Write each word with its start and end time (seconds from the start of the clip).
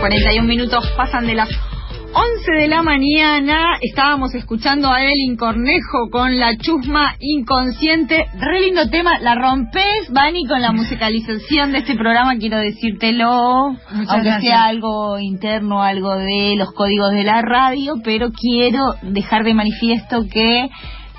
41 0.00 0.46
minutos 0.46 0.84
pasan 0.96 1.26
de 1.26 1.34
las 1.34 1.48
11 1.48 2.52
de 2.52 2.68
la 2.68 2.82
mañana. 2.82 3.78
Estábamos 3.82 4.32
escuchando 4.34 4.88
a 4.88 5.02
Evelyn 5.02 5.36
Cornejo 5.36 6.08
con 6.10 6.38
la 6.38 6.56
chusma 6.56 7.16
inconsciente. 7.18 8.26
Re 8.38 8.60
lindo 8.60 8.88
tema. 8.90 9.18
La 9.18 9.34
rompes, 9.34 10.10
Vani, 10.10 10.46
con 10.46 10.62
la 10.62 10.72
musicalización 10.72 11.72
de 11.72 11.78
este 11.78 11.94
programa. 11.94 12.36
Quiero 12.38 12.58
decírtelo. 12.58 13.76
aunque 14.08 14.40
sea 14.40 14.64
algo 14.64 15.18
interno, 15.18 15.82
algo 15.82 16.14
de 16.14 16.54
los 16.56 16.72
códigos 16.74 17.10
de 17.10 17.24
la 17.24 17.42
radio. 17.42 17.94
Pero 18.04 18.30
quiero 18.30 18.94
dejar 19.02 19.42
de 19.42 19.54
manifiesto 19.54 20.26
que 20.32 20.70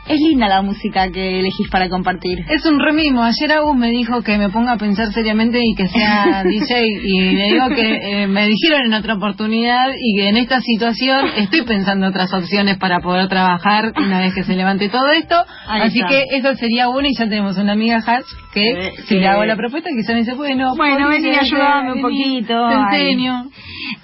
es 0.09 0.19
linda 0.19 0.47
la 0.47 0.63
música 0.63 1.11
que 1.11 1.39
elegís 1.39 1.69
para 1.71 1.87
compartir. 1.87 2.39
Es 2.49 2.65
un 2.65 2.79
remimo. 2.79 3.23
Ayer 3.23 3.51
Agus 3.51 3.77
me 3.77 3.91
dijo 3.91 4.23
que 4.23 4.39
me 4.39 4.49
ponga 4.49 4.73
a 4.73 4.77
pensar 4.77 5.13
seriamente 5.13 5.61
y 5.63 5.75
que 5.75 5.87
sea 5.87 6.43
DJ. 6.49 6.83
Y 7.03 7.31
le 7.35 7.43
digo 7.45 7.69
que 7.69 8.23
eh, 8.23 8.27
me 8.27 8.47
dijeron 8.47 8.85
en 8.87 8.93
otra 8.93 9.13
oportunidad 9.13 9.89
y 9.95 10.17
que 10.17 10.29
en 10.29 10.37
esta 10.37 10.61
situación 10.61 11.27
estoy 11.37 11.61
pensando 11.61 12.07
otras 12.07 12.33
opciones 12.33 12.77
para 12.79 13.01
poder 13.01 13.27
trabajar 13.27 13.93
una 13.95 14.19
vez 14.21 14.33
que 14.33 14.43
se 14.43 14.55
levante 14.55 14.89
todo 14.89 15.11
esto. 15.11 15.35
Así 15.67 16.01
que 16.09 16.23
eso 16.31 16.55
sería 16.55 16.89
uno 16.89 17.07
y 17.07 17.13
ya 17.15 17.29
tenemos 17.29 17.57
una 17.57 17.73
amiga 17.73 18.01
Hatch 18.05 18.25
que 18.51 18.61
Eh, 18.61 18.91
si 19.07 19.15
eh. 19.15 19.19
le 19.19 19.27
hago 19.27 19.45
la 19.45 19.55
propuesta 19.55 19.91
quizá 19.91 20.13
me 20.13 20.19
dice, 20.19 20.33
bueno, 20.33 20.73
Bueno, 20.75 21.05
ponele, 21.05 21.29
vení, 21.29 21.37
ayúdame 21.37 21.93
un 21.93 22.01
poquito. 22.01 22.67
Te 22.67 22.97
enseño. 22.97 23.43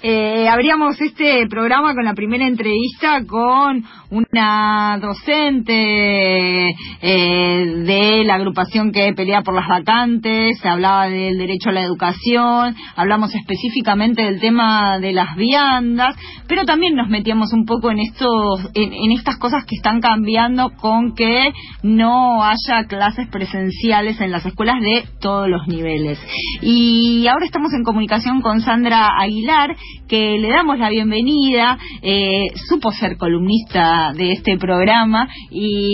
Eh, 0.02 0.48
abríamos 0.48 1.00
este 1.00 1.46
programa 1.48 1.94
con 1.94 2.04
la 2.04 2.14
primera 2.14 2.46
entrevista 2.46 3.24
con 3.26 3.82
una 4.10 4.98
docente 5.00 5.95
eh, 5.96 6.74
de 7.00 8.24
la 8.24 8.34
agrupación 8.34 8.92
que 8.92 9.12
pelea 9.12 9.42
por 9.42 9.54
las 9.54 9.68
vacantes, 9.68 10.58
se 10.60 10.68
hablaba 10.68 11.08
del 11.08 11.38
derecho 11.38 11.70
a 11.70 11.72
la 11.72 11.82
educación, 11.82 12.74
hablamos 12.94 13.34
específicamente 13.34 14.22
del 14.22 14.40
tema 14.40 14.98
de 14.98 15.12
las 15.12 15.36
viandas, 15.36 16.16
pero 16.48 16.64
también 16.64 16.94
nos 16.94 17.08
metíamos 17.08 17.52
un 17.52 17.64
poco 17.64 17.90
en 17.90 17.98
estos, 17.98 18.70
en, 18.74 18.92
en 18.92 19.12
estas 19.12 19.36
cosas 19.38 19.64
que 19.64 19.76
están 19.76 20.00
cambiando 20.00 20.70
con 20.80 21.14
que 21.14 21.52
no 21.82 22.44
haya 22.44 22.84
clases 22.88 23.28
presenciales 23.28 24.20
en 24.20 24.30
las 24.30 24.44
escuelas 24.46 24.80
de 24.80 25.04
todos 25.20 25.48
los 25.48 25.66
niveles. 25.66 26.18
Y 26.62 27.26
ahora 27.26 27.46
estamos 27.46 27.72
en 27.72 27.82
comunicación 27.82 28.40
con 28.40 28.60
Sandra 28.60 29.08
Aguilar, 29.18 29.76
que 30.08 30.38
le 30.38 30.48
damos 30.48 30.78
la 30.78 30.88
bienvenida, 30.88 31.78
eh, 32.02 32.46
supo 32.68 32.90
ser 32.92 33.16
columnista 33.16 34.12
de 34.14 34.32
este 34.32 34.56
programa 34.58 35.28
y 35.50 35.85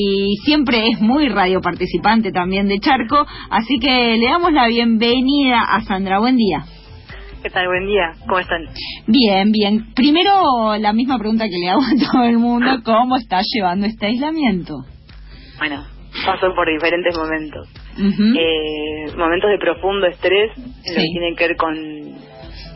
siempre 0.45 0.89
es 0.89 1.01
muy 1.01 1.29
radio 1.29 1.61
participante 1.61 2.31
también 2.33 2.69
de 2.69 2.79
Charco, 2.79 3.27
así 3.51 3.79
que 3.81 4.17
le 4.17 4.27
damos 4.27 4.53
la 4.53 4.67
bienvenida 4.69 5.61
a 5.63 5.81
Sandra. 5.83 6.19
Buen 6.21 6.37
día. 6.37 6.65
¿Qué 7.43 7.51
tal? 7.51 7.67
Buen 7.67 7.87
día. 7.87 8.13
¿Cómo 8.27 8.39
están? 8.39 8.63
Bien, 9.07 9.51
bien. 9.51 9.93
Primero, 9.95 10.77
la 10.79 10.93
misma 10.93 11.19
pregunta 11.19 11.47
que 11.47 11.59
le 11.59 11.71
hago 11.71 11.81
a 11.83 12.13
todo 12.13 12.25
el 12.25 12.39
mundo, 12.39 12.71
¿cómo 12.85 13.17
está 13.17 13.41
llevando 13.43 13.87
este 13.87 14.07
aislamiento? 14.07 14.75
Bueno, 15.59 15.83
paso 16.25 16.55
por 16.55 16.69
diferentes 16.73 17.17
momentos. 17.17 17.69
Ujú. 17.99 18.39
Eh, 18.39 19.17
momentos 19.17 19.51
de 19.51 19.59
profundo 19.59 20.07
estrés 20.07 20.51
Sí. 20.57 20.95
que 20.95 21.03
tiene 21.03 21.35
que 21.37 21.49
ver 21.49 21.57
con, 21.57 21.75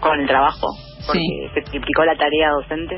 con 0.01 0.21
el 0.21 0.27
trabajo, 0.27 0.67
porque 1.07 1.21
Sí. 1.21 1.49
se 1.55 1.71
triplicó 1.71 2.05
la 2.05 2.17
tarea 2.17 2.49
docente. 2.61 2.97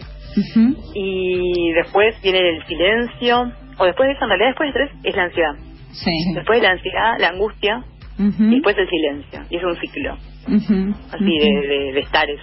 Y 0.95 1.73
después 1.73 2.15
viene 2.23 2.39
el 2.39 2.65
silencio, 2.67 3.53
o 3.79 3.85
después 3.85 4.09
de 4.09 4.15
eso, 4.15 4.25
en 4.25 4.31
realidad 4.31 4.49
después 4.49 4.75
del 4.75 4.83
estrés 4.83 5.01
es 5.05 5.17
la 5.17 5.23
ansiedad. 5.25 5.55
Sí. 5.93 6.13
Después 6.35 6.61
de 6.61 6.67
la 6.67 6.73
ansiedad, 6.75 7.19
la 7.19 7.29
angustia, 7.29 7.85
y 8.19 8.51
después 8.57 8.77
el 8.77 8.89
silencio. 8.89 9.41
Y 9.49 9.57
es 9.57 9.65
un 9.65 9.77
ciclo, 9.77 10.17
así 11.13 11.39
de, 11.39 11.69
de, 11.69 11.93
de 11.93 12.01
estares. 12.01 12.41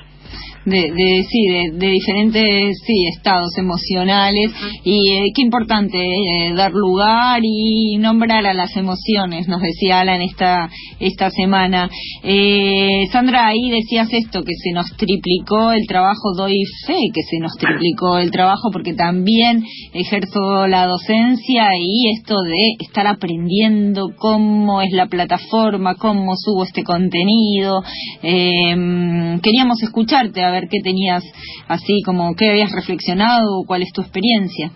De, 0.66 0.92
de 0.92 1.24
sí 1.30 1.48
de, 1.48 1.72
de 1.74 1.92
diferentes 1.92 2.78
sí 2.86 3.08
estados 3.16 3.58
emocionales. 3.58 4.52
Y 4.84 5.12
eh, 5.12 5.32
qué 5.36 5.42
importante 5.42 5.98
eh, 5.98 6.54
dar 6.56 6.72
lugar 6.72 7.40
y 7.44 7.98
nombrar 7.98 8.46
a 8.46 8.54
las 8.54 8.76
emociones 8.76 9.48
nos 9.48 9.62
decía 9.62 10.00
Alan 10.00 10.22
esta 10.22 10.70
esta 11.00 11.30
semana. 11.30 11.90
Eh, 12.24 13.04
Sandra 13.12 13.48
ahí 13.48 13.70
decías 13.70 14.10
esto 14.12 14.44
que 14.44 14.54
se 14.64 14.72
nos 14.72 14.86
triplicó 14.98 15.72
el 15.72 15.86
trabajo. 15.88 16.34
Doy 16.38 16.62
fe 16.86 16.98
que 17.14 17.22
se 17.24 17.40
nos 17.40 17.54
triplicó 17.58 18.18
el 18.18 18.32
trabajo 18.32 18.70
porque 18.72 18.94
también 18.94 19.64
ejerzo 19.94 20.68
la 20.68 20.86
docencia 20.86 21.70
y 21.80 22.10
esto 22.18 22.42
de 22.42 22.86
estar 22.86 23.08
aprendiendo 23.08 24.14
cómo 24.18 24.82
es 24.82 24.92
la 24.92 25.08
plataforma 25.08 25.96
cómo 25.98 26.36
subo 26.36 26.64
este 26.64 26.84
contenido. 26.84 27.84
Eh, 28.22 29.40
queríamos 29.42 29.82
escucharte 30.26 30.44
a 30.44 30.52
ver 30.52 30.68
qué 30.70 30.80
tenías 30.84 31.24
así 31.68 32.02
como 32.06 32.36
qué 32.36 32.50
habías 32.50 32.72
reflexionado 32.72 33.64
cuál 33.68 33.82
es 33.82 33.92
tu 33.94 34.02
experiencia 34.02 34.72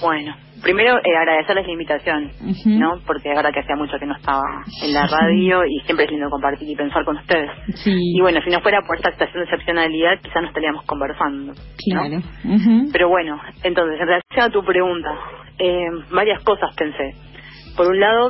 Bueno, 0.00 0.34
primero 0.62 0.96
eh, 0.98 1.16
agradecerles 1.16 1.66
la 1.66 1.72
invitación. 1.72 2.30
¿no? 2.66 3.00
Porque 3.06 3.30
es 3.30 3.36
verdad 3.36 3.52
que 3.52 3.60
hacía 3.60 3.76
mucho 3.76 3.98
que 3.98 4.06
no 4.06 4.16
estaba 4.16 4.42
en 4.82 4.92
la 4.92 5.06
radio 5.06 5.64
y 5.64 5.80
siempre 5.84 6.06
es 6.06 6.10
lindo 6.10 6.28
compartir 6.30 6.68
y 6.68 6.74
pensar 6.74 7.04
con 7.04 7.16
ustedes. 7.16 7.50
sí 7.76 7.92
Y 7.94 8.20
bueno, 8.20 8.40
si 8.42 8.50
no 8.50 8.60
fuera 8.60 8.80
por 8.86 8.96
esta 8.96 9.10
actuación 9.10 9.44
de 9.44 9.44
excepcionalidad, 9.44 10.20
quizás 10.22 10.42
no 10.42 10.48
estaríamos 10.48 10.84
conversando. 10.84 11.52
¿no? 11.52 11.60
claro. 11.90 12.22
Pero 12.92 13.08
bueno, 13.08 13.40
entonces, 13.62 14.00
en 14.00 14.06
relación 14.06 14.44
a 14.44 14.50
tu 14.50 14.64
pregunta, 14.64 15.10
eh, 15.58 15.86
varias 16.10 16.42
cosas 16.44 16.74
pensé. 16.76 17.14
Por 17.76 17.86
un 17.88 18.00
lado, 18.00 18.28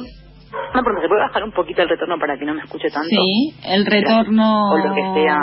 no, 0.75 0.83
porque 0.83 1.03
se 1.03 1.09
puede 1.09 1.23
bajar 1.23 1.45
un 1.45 1.53
poquito 1.53 1.83
el 1.83 1.89
retorno 1.89 2.19
para 2.19 2.37
que 2.39 2.45
no 2.45 2.55
me 2.55 2.63
escuche 2.63 2.89
tanto. 2.89 3.09
sí 3.09 3.55
el 3.67 3.85
retorno 3.87 4.71
O 4.71 4.79
lo 4.79 4.95
que 4.95 5.03
sea, 5.21 5.39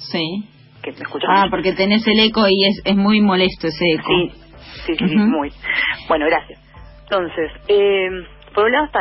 sí 0.00 0.44
que 0.82 0.92
me 0.92 0.98
ah 1.28 1.44
mucho. 1.44 1.50
porque 1.50 1.72
tenés 1.72 2.06
el 2.06 2.20
eco 2.20 2.46
y 2.48 2.64
es, 2.66 2.82
es 2.84 2.96
muy 2.96 3.20
molesto 3.20 3.66
ese 3.68 3.84
eco 3.94 4.12
Sí, 4.86 4.94
sí, 4.96 5.08
sí, 5.08 5.16
muy. 5.16 5.52
Bueno, 6.08 6.26
gracias. 6.26 6.58
Entonces, 7.02 7.50
eh, 7.68 8.08
por 8.54 8.64
un 8.64 8.72
lado 8.72 8.86
está 8.86 9.00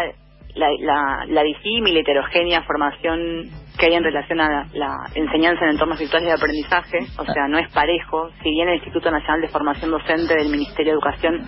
la, 0.55 0.67
la, 0.79 1.25
la 1.27 1.43
disímil, 1.43 1.95
heterogénea 1.95 2.63
formación 2.63 3.49
que 3.77 3.85
hay 3.85 3.93
en 3.93 4.03
relación 4.03 4.41
a 4.41 4.49
la, 4.49 4.67
la 4.73 4.95
enseñanza 5.15 5.63
en 5.63 5.71
entornos 5.71 5.99
virtuales 5.99 6.27
de 6.27 6.33
aprendizaje, 6.33 6.97
o 7.17 7.25
sea, 7.25 7.47
no 7.47 7.59
es 7.59 7.71
parejo. 7.71 8.29
Si 8.43 8.49
bien 8.49 8.67
el 8.67 8.75
Instituto 8.75 9.09
Nacional 9.09 9.41
de 9.41 9.47
Formación 9.47 9.91
Docente 9.91 10.35
del 10.35 10.49
Ministerio 10.49 10.91
de 10.93 10.97
Educación 10.97 11.45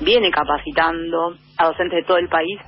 viene 0.00 0.30
capacitando 0.30 1.36
a 1.56 1.66
docentes 1.66 2.00
de 2.00 2.04
todo 2.04 2.18
el 2.18 2.28
país 2.28 2.58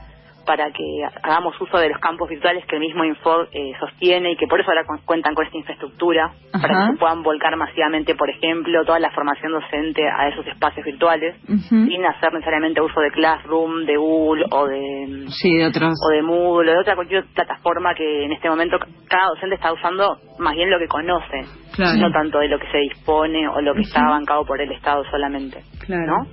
para 0.47 0.71
que 0.73 0.85
hagamos 1.23 1.59
uso 1.61 1.79
de 1.79 1.89
los 1.89 1.99
campos 1.99 2.29
virtuales 2.29 2.65
que 2.67 2.77
el 2.77 2.81
mismo 2.81 3.05
Info 3.05 3.43
eh, 3.53 3.73
sostiene 3.79 4.33
y 4.33 4.37
que 4.37 4.47
por 4.47 4.61
eso 4.61 4.71
ahora 4.71 4.85
cu- 4.85 5.05
cuentan 5.05 5.35
con 5.35 5.45
esta 5.47 5.57
infraestructura, 5.59 6.33
para 6.53 6.87
que 6.87 6.93
se 6.93 6.99
puedan 6.99 7.23
volcar 7.23 7.57
masivamente, 7.57 8.15
por 8.15 8.29
ejemplo, 8.31 8.85
toda 8.85 8.99
la 8.99 9.11
formación 9.13 9.53
docente 9.53 10.03
a 10.09 10.29
esos 10.29 10.47
espacios 10.47 10.85
virtuales, 10.87 11.37
sin 11.69 12.05
hacer 12.05 12.33
necesariamente 12.33 12.81
uso 12.81 13.01
de 13.01 13.11
Classroom, 13.13 13.85
de 13.87 13.97
Google 13.97 14.45
o 14.51 14.67
de 14.67 15.27
sí 15.29 15.55
de 15.57 15.67
otros 15.67 15.93
o 16.07 16.13
de 16.13 16.23
Moodle 16.23 16.71
o 16.71 16.75
de 16.75 16.81
otra 16.81 16.95
cualquier 16.95 17.25
plataforma 17.35 17.95
que 17.95 18.25
en 18.25 18.33
este 18.33 18.49
momento 18.51 18.79
cada 19.09 19.29
docente 19.29 19.55
está 19.57 19.73
usando 19.73 20.17
más 20.39 20.55
bien 20.55 20.71
lo 20.71 20.79
que 20.79 20.89
conoce, 20.89 21.41
Claro. 21.75 21.99
no 21.99 22.11
tanto 22.13 22.39
de 22.39 22.49
lo 22.49 22.59
que 22.59 22.71
se 22.71 22.79
dispone 22.79 23.49
o 23.49 23.61
lo 23.61 23.75
que 23.75 23.81
está 23.83 24.03
bancado 24.09 24.45
por 24.45 24.61
el 24.61 24.71
Estado 24.73 25.05
solamente. 25.11 25.63
claro. 25.87 26.27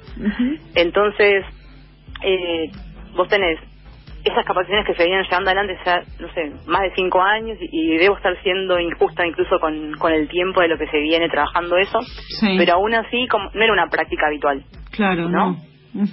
Entonces, 0.76 1.46
eh, 2.24 2.72
vos 3.16 3.28
tenés 3.28 3.60
esas 4.24 4.46
capacitaciones 4.46 4.86
que 4.86 4.94
se 4.96 5.04
venían 5.04 5.24
llevando 5.24 5.50
adelante 5.50 5.78
ya, 5.86 6.02
no 6.20 6.34
sé, 6.34 6.52
más 6.68 6.82
de 6.82 6.92
cinco 6.96 7.22
años 7.22 7.58
y, 7.62 7.70
y 7.72 7.98
debo 7.98 8.18
estar 8.18 8.36
siendo 8.44 8.80
injusta 8.80 9.26
incluso 9.26 9.60
con, 9.60 9.94
con 9.98 10.14
el 10.14 10.28
tiempo 10.28 10.62
de 10.62 10.68
lo 10.68 10.78
que 10.78 10.88
se 10.88 11.00
viene 11.00 11.30
trabajando 11.30 11.78
eso, 11.78 12.00
sí. 12.02 12.56
pero 12.58 12.74
aún 12.76 12.94
así 12.94 13.28
como, 13.28 13.50
no 13.54 13.64
era 13.64 13.74
una 13.74 13.88
práctica 13.88 14.28
habitual, 14.28 14.64
claro 14.92 15.30
¿no? 15.30 15.58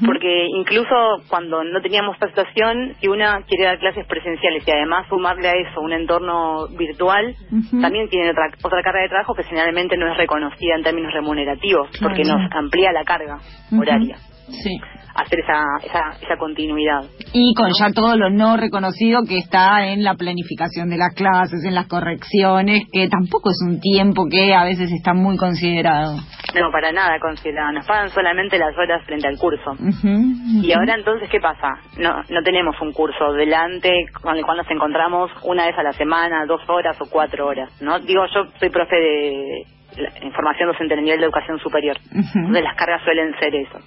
Porque 0.07 0.47
incluso 0.57 0.95
cuando 1.29 1.63
no 1.63 1.83
teníamos 1.83 2.15
esta 2.15 2.29
situación, 2.29 2.95
si 2.99 3.09
una 3.09 3.43
quiere 3.43 3.65
dar 3.65 3.79
clases 3.79 4.07
presenciales 4.07 4.67
y 4.67 4.71
además 4.71 5.07
sumarle 5.09 5.49
a 5.49 5.53
eso 5.53 5.81
un 5.83 5.93
entorno 5.93 6.67
virtual, 6.79 7.35
también 7.83 8.09
tiene 8.09 8.31
otra, 8.31 8.49
otra 8.63 8.83
carga 8.83 9.03
de 9.03 9.11
trabajo 9.11 9.35
que 9.35 9.43
generalmente 9.45 9.99
no 9.99 10.11
es 10.11 10.17
reconocida 10.17 10.77
en 10.77 10.83
términos 10.83 11.13
remunerativos, 11.13 11.91
Claro. 11.91 12.09
porque 12.09 12.25
nos 12.25 12.41
amplía 12.53 12.91
la 12.93 13.05
carga 13.05 13.39
horaria 13.79 14.17
sí 14.49 14.81
hacer 15.19 15.41
esa, 15.41 15.63
esa, 15.83 16.11
esa 16.23 16.37
continuidad. 16.37 17.01
Y 17.33 17.55
con 17.55 17.71
ya 17.81 17.91
todo 17.95 18.17
lo 18.19 18.29
no 18.29 18.59
reconocido 18.59 19.23
que 19.27 19.39
está 19.39 19.87
en 19.87 20.05
la 20.05 20.13
planificación 20.15 20.91
de 20.91 20.99
las 20.99 21.15
clases, 21.15 21.65
en 21.65 21.75
las 21.75 21.87
correcciones, 21.87 22.83
que 22.93 23.09
tampoco 23.09 23.49
es 23.51 23.57
un 23.67 23.81
tiempo 23.81 24.25
que 24.31 24.55
a 24.55 24.65
veces 24.65 24.93
está 24.93 25.15
muy 25.15 25.39
considerado. 25.39 26.17
No, 26.55 26.71
para 26.71 26.93
nada 26.93 27.19
considerado. 27.19 27.73
Nos 27.73 27.87
pagan 27.87 28.11
solamente 28.11 28.59
las 28.59 28.77
horas 28.77 29.03
frente 29.07 29.27
al 29.27 29.39
curso. 29.39 29.71
Ujú, 29.73 30.63
Y 30.63 30.71
ahora 30.73 30.95
entonces, 30.97 31.31
¿qué 31.31 31.41
pasa? 31.41 31.79
No, 31.99 32.23
no 32.29 32.43
tenemos 32.45 32.77
un 32.83 32.93
curso 32.93 33.33
delante 33.33 33.91
con 34.21 34.37
el 34.37 34.45
cual 34.45 34.59
nos 34.59 34.71
encontramos 34.71 35.31
una 35.45 35.65
vez 35.65 35.79
a 35.79 35.83
la 35.83 35.93
semana, 35.93 36.45
dos 36.47 36.61
horas 36.69 36.95
o 37.01 37.07
cuatro 37.11 37.47
horas, 37.47 37.71
¿no? 37.81 37.99
Digo, 38.01 38.27
yo 38.35 38.45
soy 38.61 38.69
profe 38.69 38.97
de 38.97 39.63
la- 39.97 40.11
formación 40.33 40.69
docente 40.69 40.93
en 40.93 40.99
el 41.01 41.05
nivel 41.07 41.21
de 41.21 41.27
educación 41.27 41.59
superior, 41.59 41.97
Ujú. 42.13 42.43
donde 42.45 42.61
las 42.63 42.77
cargas 42.77 43.03
suelen 43.03 43.33
ser 43.41 43.55
eso. 43.55 43.79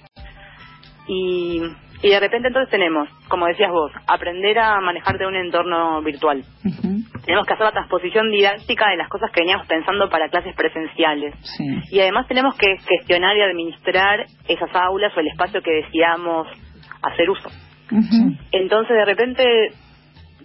Y 1.06 1.60
Y 2.02 2.08
de 2.08 2.20
repente 2.20 2.48
entonces 2.48 2.70
tenemos, 2.70 3.08
como 3.28 3.46
decías 3.46 3.70
vos, 3.70 3.92
aprender 4.06 4.58
a 4.58 4.80
manejarte 4.80 5.26
un 5.26 5.36
entorno 5.36 6.00
virtual. 6.02 6.42
Tenemos 7.26 7.46
que 7.46 7.52
hacer 7.52 7.66
la 7.66 7.72
transposición 7.72 8.30
didáctica 8.30 8.88
de 8.88 8.96
las 8.96 9.08
cosas 9.08 9.30
que 9.32 9.40
veníamos 9.40 9.66
pensando 9.66 10.08
para 10.08 10.30
clases 10.30 10.54
presenciales. 10.56 11.34
Y 11.90 12.00
además 12.00 12.26
tenemos 12.26 12.56
que 12.56 12.78
gestionar 12.78 13.36
y 13.36 13.42
administrar 13.42 14.24
esas 14.48 14.74
aulas 14.74 15.12
o 15.14 15.20
el 15.20 15.28
espacio 15.28 15.60
que 15.60 15.72
deseamos 15.72 16.48
hacer 17.02 17.28
uso. 17.28 17.50
Entonces 18.52 18.96
de 18.96 19.04
repente, 19.04 19.44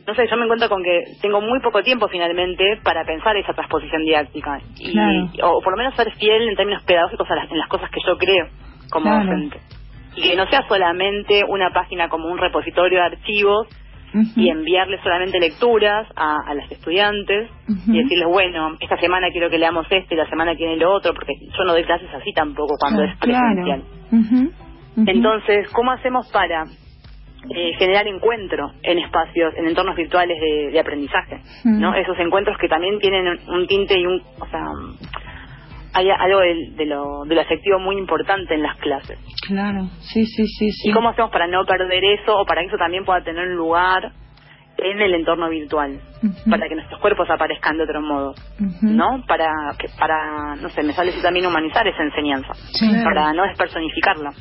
no 0.05 0.13
sé, 0.13 0.27
yo 0.29 0.35
me 0.35 0.43
encuentro 0.43 0.67
con 0.67 0.83
que 0.83 1.03
tengo 1.21 1.39
muy 1.39 1.61
poco 1.61 1.81
tiempo 1.83 2.09
finalmente 2.09 2.81
para 2.83 3.05
pensar 3.05 3.37
esa 3.37 3.53
transposición 3.53 4.03
didáctica. 4.03 4.59
Y, 4.77 4.97
o 5.41 5.61
por 5.63 5.71
lo 5.71 5.77
menos 5.77 5.95
ser 5.95 6.11
fiel 6.15 6.49
en 6.49 6.55
términos 6.57 6.83
pedagógicos 6.83 7.31
a 7.31 7.35
las, 7.35 7.49
en 7.49 7.59
las 7.59 7.69
cosas 7.69 7.89
que 7.91 8.01
yo 8.05 8.17
creo 8.17 8.47
como 8.91 9.09
docente 9.09 9.74
y 10.15 10.29
que 10.29 10.35
no 10.35 10.47
sea 10.47 10.67
solamente 10.67 11.43
una 11.47 11.71
página 11.71 12.09
como 12.09 12.27
un 12.27 12.37
repositorio 12.37 12.99
de 12.99 13.05
archivos 13.05 13.67
y 14.35 14.49
enviarle 14.49 14.97
solamente 15.03 15.39
lecturas 15.39 16.07
a, 16.15 16.37
a 16.47 16.53
los 16.53 16.71
estudiantes 16.71 17.49
y 17.85 18.01
decirles, 18.01 18.27
bueno, 18.27 18.77
esta 18.79 18.97
semana 18.97 19.29
quiero 19.29 19.49
que 19.49 19.57
leamos 19.57 19.87
esto 19.89 20.13
y 20.13 20.17
la 20.17 20.29
semana 20.29 20.55
quiere 20.55 20.77
lo 20.77 20.93
otro, 20.93 21.13
porque 21.13 21.33
yo 21.41 21.63
no 21.65 21.73
doy 21.73 21.83
clases 21.83 22.09
así 22.13 22.31
tampoco 22.31 22.75
cuando 22.79 23.03
es 23.03 23.17
presencial. 23.17 23.83
Entonces, 25.05 25.69
¿cómo 25.73 25.91
hacemos 25.91 26.31
para 26.31 26.63
eh, 26.63 27.73
generar 27.77 28.07
encuentro 28.07 28.71
en 28.83 28.99
espacios, 28.99 29.53
en 29.57 29.67
entornos 29.67 29.97
virtuales 29.97 30.37
de, 30.39 30.79
aprendizaje? 30.79 31.41
¿no? 31.65 31.93
Esos 31.93 32.17
encuentros 32.19 32.57
que 32.57 32.69
también 32.69 32.99
tienen 32.99 33.27
un 33.49 33.67
tinte 33.67 33.99
y 33.99 34.05
un, 34.05 34.21
o 34.39 34.47
sea, 34.47 34.65
hay 35.95 36.09
algo 36.09 36.41
de, 36.41 36.85
lo, 36.85 37.23
de 37.23 37.35
lo 37.35 37.41
afectivo 37.41 37.79
muy 37.79 37.97
importante 37.97 38.53
en 38.53 38.63
las 38.63 38.77
clases. 38.79 39.17
Claro, 39.47 39.87
sí, 40.01 40.25
sí, 40.25 40.45
sí, 40.45 40.69
sí. 40.69 40.89
¿Y 40.89 40.91
cómo 40.91 41.09
hacemos 41.09 41.31
para 41.31 41.47
no 41.47 41.65
perder 41.65 42.03
eso 42.03 42.37
o 42.37 42.45
para 42.45 42.61
que 42.61 42.67
eso 42.67 42.77
también 42.77 43.05
pueda 43.05 43.23
tener 43.23 43.47
un 43.47 43.55
lugar 43.55 44.11
en 44.77 45.01
el 45.01 45.13
entorno 45.13 45.49
virtual? 45.49 45.97
Para 46.49 46.67
que 46.67 46.75
nuestros 46.75 46.99
cuerpos 46.99 47.29
aparezcan 47.29 47.77
de 47.77 47.83
otro 47.83 48.01
modo, 48.01 48.35
¿no? 48.81 49.23
Para, 49.25 49.47
que, 49.79 49.87
para, 49.97 50.57
no 50.57 50.67
sé, 50.69 50.83
me 50.83 50.91
sale 50.91 51.13
también 51.21 51.45
humanizar 51.45 51.87
esa 51.87 52.03
enseñanza, 52.03 52.51
para 53.05 53.31
no 53.31 53.43
despersonificarla. 53.43 54.33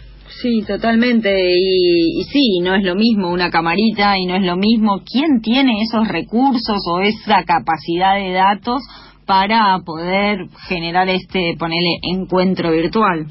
Sí, 0.43 0.65
totalmente. 0.67 1.31
Y, 1.31 2.21
y, 2.21 2.25
sí, 2.25 2.61
no 2.65 2.75
es 2.75 2.83
lo 2.83 2.97
mismo 2.97 3.31
una 3.31 3.51
camarita 3.51 4.19
y 4.19 4.27
no 4.27 4.35
es 4.35 4.43
lo 4.43 4.57
mismo 4.57 5.03
quién 5.05 5.41
tiene 5.41 5.83
esos 5.83 6.09
recursos 6.09 6.83
o 6.91 7.01
esa 7.01 7.45
capacidad 7.45 8.17
de 8.17 8.33
datos 8.33 8.83
para 9.27 9.79
poder 9.85 10.47
generar 10.69 11.09
este, 11.09 11.55
ponele, 11.59 11.99
encuentro 12.03 12.71
virtual. 12.71 13.27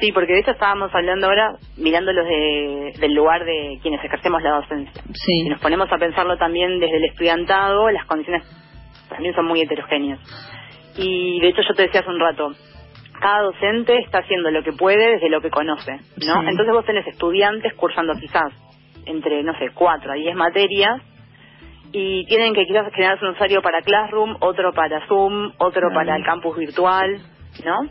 Sí, 0.00 0.12
porque 0.12 0.32
de 0.32 0.40
hecho 0.40 0.52
estábamos 0.52 0.90
hablando 0.94 1.26
ahora 1.26 1.56
mirándolos 1.76 2.24
de, 2.26 2.94
del 2.98 3.12
lugar 3.12 3.44
de 3.44 3.78
quienes 3.82 4.02
ejercemos 4.02 4.42
la 4.42 4.52
docencia. 4.52 5.02
Sí. 5.12 5.42
Y 5.44 5.48
nos 5.50 5.60
ponemos 5.60 5.92
a 5.92 5.98
pensarlo 5.98 6.38
también 6.38 6.80
desde 6.80 6.96
el 6.96 7.04
estudiantado, 7.04 7.90
las 7.90 8.06
condiciones 8.06 8.42
también 9.10 9.34
son 9.34 9.46
muy 9.46 9.60
heterogéneas. 9.60 10.18
Y 10.96 11.40
de 11.40 11.48
hecho 11.48 11.60
yo 11.68 11.74
te 11.74 11.82
decía 11.82 12.00
hace 12.00 12.08
un 12.08 12.18
rato, 12.18 12.54
cada 13.20 13.42
docente 13.42 13.98
está 13.98 14.18
haciendo 14.18 14.50
lo 14.50 14.62
que 14.62 14.72
puede 14.72 15.12
desde 15.12 15.28
lo 15.28 15.42
que 15.42 15.50
conoce, 15.50 15.92
¿no? 16.26 16.48
Entonces 16.48 16.72
vos 16.72 16.86
tenés 16.86 17.06
estudiantes 17.06 17.74
cursando 17.74 18.14
quizás 18.14 18.52
entre, 19.04 19.42
no 19.42 19.52
sé, 19.58 19.70
cuatro 19.74 20.12
a 20.12 20.14
diez 20.14 20.34
materias 20.34 21.02
y 21.92 22.24
tienen 22.26 22.54
que 22.54 22.66
quizás 22.66 22.92
generarse 22.92 23.24
un 23.24 23.32
usuario 23.32 23.62
para 23.62 23.82
Classroom, 23.82 24.36
otro 24.40 24.72
para 24.72 25.06
Zoom, 25.06 25.52
otro 25.58 25.90
para 25.92 26.16
el 26.16 26.24
campus 26.24 26.56
virtual, 26.56 27.20
¿no? 27.64 27.88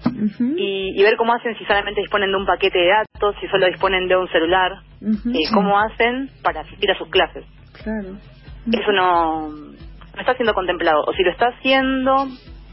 y, 0.57 1.01
ver 1.01 1.17
cómo 1.17 1.33
hacen 1.33 1.57
si 1.57 1.65
solamente 1.65 2.01
disponen 2.01 2.31
de 2.31 2.37
un 2.37 2.45
paquete 2.45 2.79
de 2.79 2.89
datos, 2.89 3.35
si 3.41 3.47
solo 3.47 3.67
disponen 3.67 4.07
de 4.07 4.15
un 4.15 4.27
celular, 4.29 4.71
eh, 5.01 5.53
cómo 5.53 5.77
hacen 5.79 6.29
para 6.43 6.61
asistir 6.61 6.89
a 6.91 6.97
sus 6.97 7.09
clases. 7.09 7.45
Claro. 7.83 8.15
Eso 8.71 8.91
no, 8.91 9.49
no 9.49 10.19
está 10.19 10.35
siendo 10.35 10.53
contemplado, 10.53 11.03
o 11.05 11.13
si 11.13 11.23
lo 11.23 11.31
está 11.31 11.47
haciendo, 11.47 12.27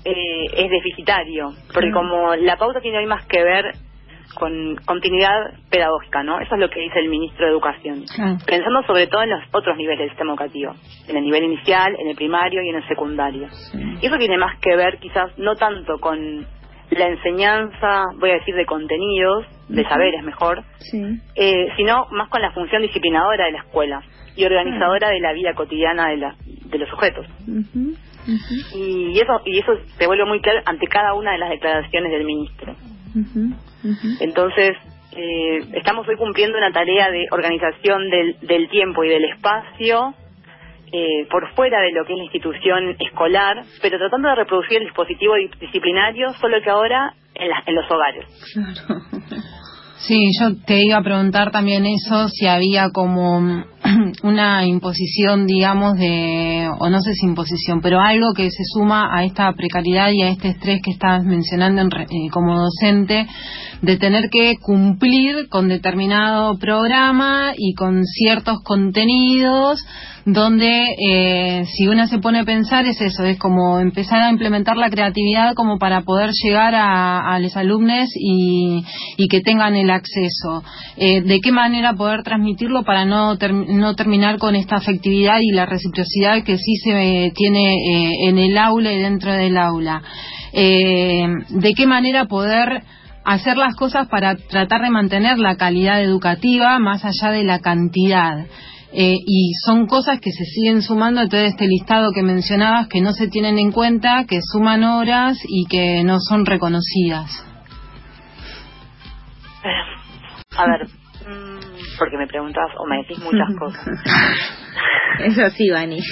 eh, 0.05 0.47
es 0.53 0.71
deficitario, 0.71 1.51
porque 1.73 1.91
como 1.91 2.35
la 2.37 2.57
pauta 2.57 2.81
tiene 2.81 2.99
hoy 2.99 3.07
más 3.07 3.27
que 3.27 3.43
ver 3.43 3.73
con 4.35 4.77
continuidad 4.85 5.53
pedagógica, 5.71 6.23
¿no? 6.23 6.41
Eso 6.41 6.55
es 6.55 6.61
lo 6.61 6.69
que 6.69 6.81
dice 6.81 6.99
el 6.99 7.09
ministro 7.09 7.47
de 7.47 7.53
Educación. 7.53 8.05
Pensando 8.47 8.83
sobre 8.87 9.07
todo 9.07 9.23
en 9.23 9.31
los 9.31 9.43
otros 9.53 9.77
niveles 9.77 10.01
del 10.01 10.09
sistema 10.11 10.33
educativo, 10.33 10.75
en 11.09 11.17
el 11.17 11.25
nivel 11.25 11.45
inicial, 11.45 11.95
en 11.99 12.09
el 12.09 12.17
primario 12.17 12.63
y 12.63 12.69
en 12.69 12.77
el 12.77 12.89
secundario. 12.89 13.49
Y 14.01 14.07
eso 14.07 14.19
tiene 14.19 14.37
más 14.39 14.59
que 14.61 14.77
ver 14.77 14.99
quizás 14.99 15.37
no 15.39 15.55
tanto 15.55 15.99
con 15.99 16.47
la 16.91 17.09
enseñanza, 17.09 18.05
voy 18.19 18.31
a 18.31 18.35
decir, 18.35 18.55
de 18.55 18.65
contenidos, 18.65 19.47
de 19.69 19.83
saberes 19.89 20.23
mejor, 20.23 20.63
eh, 21.35 21.69
sino 21.77 22.07
más 22.13 22.29
con 22.29 22.41
la 22.41 22.53
función 22.53 22.83
disciplinadora 22.83 23.47
de 23.47 23.53
la 23.53 23.59
escuela 23.59 24.01
y 24.37 24.45
organizadora 24.45 25.09
de 25.09 25.21
la 25.21 25.33
vida 25.33 25.55
cotidiana 25.55 26.09
de, 26.11 26.17
la, 26.19 26.37
de 26.45 26.79
los 26.79 26.89
sujetos. 26.89 27.27
Y 28.75 29.19
eso 29.19 29.41
y 29.45 29.59
eso 29.59 29.73
se 29.99 30.07
vuelve 30.07 30.25
muy 30.25 30.41
claro 30.41 30.61
ante 30.67 30.87
cada 30.87 31.15
una 31.15 31.33
de 31.33 31.39
las 31.39 31.51
declaraciones 31.51 32.13
del 32.13 32.25
ministro. 32.25 32.75
Entonces, 34.21 34.77
eh, 35.13 35.59
estamos 35.75 36.07
hoy 36.09 36.17
cumpliendo 36.17 36.59
una 36.59 36.73
tarea 36.73 37.11
de 37.11 37.27
organización 37.31 38.11
del, 38.11 38.37
del 38.41 38.69
tiempo 38.69 39.05
y 39.05 39.09
del 39.09 39.25
espacio 39.25 40.15
eh, 40.93 41.27
por 41.31 41.53
fuera 41.55 41.81
de 41.81 41.93
lo 41.93 42.05
que 42.05 42.13
es 42.13 42.19
la 42.19 42.25
institución 42.25 42.97
escolar, 43.01 43.65
pero 43.83 43.99
tratando 43.99 44.29
de 44.29 44.35
reproducir 44.37 44.79
el 44.79 44.85
dispositivo 44.85 45.35
disciplinario, 45.61 46.33
solo 46.41 46.59
que 46.63 46.71
ahora 46.71 47.15
en, 47.35 47.51
en 47.67 47.75
los 47.75 47.91
hogares. 47.91 48.25
Sí, 49.99 50.31
yo 50.39 50.51
te 50.67 50.85
iba 50.85 50.99
a 50.99 51.03
preguntar 51.03 51.51
también 51.51 51.85
eso, 51.87 52.29
si 52.29 52.47
había 52.47 52.91
como 52.93 53.65
una 54.23 54.67
imposición, 54.67 55.47
digamos, 55.47 55.97
de, 55.99 56.69
o 56.79 56.89
no 56.89 57.01
sé 57.01 57.13
si 57.15 57.27
imposición, 57.27 57.81
pero 57.81 58.01
algo 58.01 58.33
que 58.35 58.51
se 58.51 58.65
suma 58.65 59.09
a 59.17 59.25
esta 59.25 59.53
precariedad 59.53 60.11
y 60.13 60.23
a 60.23 60.29
este 60.29 60.49
estrés 60.49 60.81
que 60.83 60.93
estabas 60.93 61.25
mencionando 61.25 61.83
eh, 61.83 62.31
como 62.31 62.59
docente, 62.59 63.27
de 63.83 63.97
tener 63.99 64.29
que 64.31 64.55
cumplir 64.61 65.49
con 65.49 65.69
determinado 65.69 66.59
programa 66.59 67.53
y 67.57 67.75
con 67.75 68.05
ciertos 68.05 68.61
contenidos 68.63 69.85
donde 70.27 70.69
eh, 71.09 71.65
si 71.67 71.87
una 71.87 72.09
se 72.09 72.19
pone 72.19 72.41
a 72.41 72.45
pensar 72.45 72.85
es 72.85 73.01
eso, 73.01 73.23
es 73.23 73.39
como 73.39 73.79
empezar 73.79 74.23
a 74.23 74.31
implementar 74.31 74.77
la 74.77 74.91
creatividad 74.91 75.55
como 75.55 75.79
para 75.79 76.01
poder 76.01 76.31
llegar 76.43 76.75
a, 76.75 77.39
los 77.39 77.57
alumnos 77.57 78.09
y, 78.17 78.83
que 79.31 79.41
tengan 79.41 79.77
el 79.77 79.91
acceso. 79.91 80.65
Eh, 80.97 81.23
¿De 81.23 81.41
qué 81.41 81.53
manera 81.53 81.95
poder 81.95 82.25
transmitirlo 82.25 82.83
para 82.83 83.05
no, 83.05 83.37
no 83.77 83.95
terminar 83.95 84.39
con 84.39 84.57
esta 84.57 84.77
afectividad 84.77 85.39
y 85.41 85.53
la 85.53 85.67
reciprocidad 85.67 86.43
que 86.45 86.59
sí 86.59 86.77
se 86.77 87.33
tiene 87.35 87.75
eh, 87.75 88.29
en 88.29 88.39
el 88.39 88.57
aula 88.59 88.93
y 88.93 88.99
dentro 88.99 89.33
del 89.33 89.57
aula? 89.57 90.03
¿De 90.53 91.75
qué 91.77 91.87
manera 91.87 92.25
poder 92.25 92.83
hacer 93.25 93.57
las 93.59 93.75
cosas 93.75 94.09
para 94.09 94.37
tratar 94.37 94.81
de 94.81 94.91
mantener 94.91 95.39
la 95.39 95.57
calidad 95.57 96.03
educativa 96.03 96.79
más 96.79 97.05
allá 97.05 97.31
de 97.31 97.45
la 97.45 97.59
cantidad? 97.59 98.47
Eh, 98.93 99.19
y 99.27 99.53
son 99.65 99.87
cosas 99.87 100.21
que 100.21 100.31
se 100.31 100.45
siguen 100.45 100.81
sumando 100.81 101.21
a 101.21 101.29
todo 101.29 101.41
este 101.41 101.67
listado 101.67 102.13
que 102.15 102.23
mencionabas 102.23 102.89
que 102.89 103.01
no 103.01 103.13
se 103.13 103.29
tienen 103.29 103.59
en 103.59 103.73
cuenta, 103.73 104.25
que 104.27 104.39
suman 104.41 104.85
horas 104.85 105.37
y 105.47 105.67
que 105.67 106.03
no 106.03 106.19
son 106.19 106.47
reconocidas. 106.47 107.31
A 110.57 110.65
ver, 110.67 110.89
porque 111.99 112.17
me 112.17 112.27
preguntas 112.27 112.71
o 112.79 112.87
me 112.87 112.99
decís 112.99 113.19
muchas 113.21 113.49
cosas. 113.59 113.87
Eso 115.21 115.51
sí, 115.51 115.71
Vani. 115.71 115.99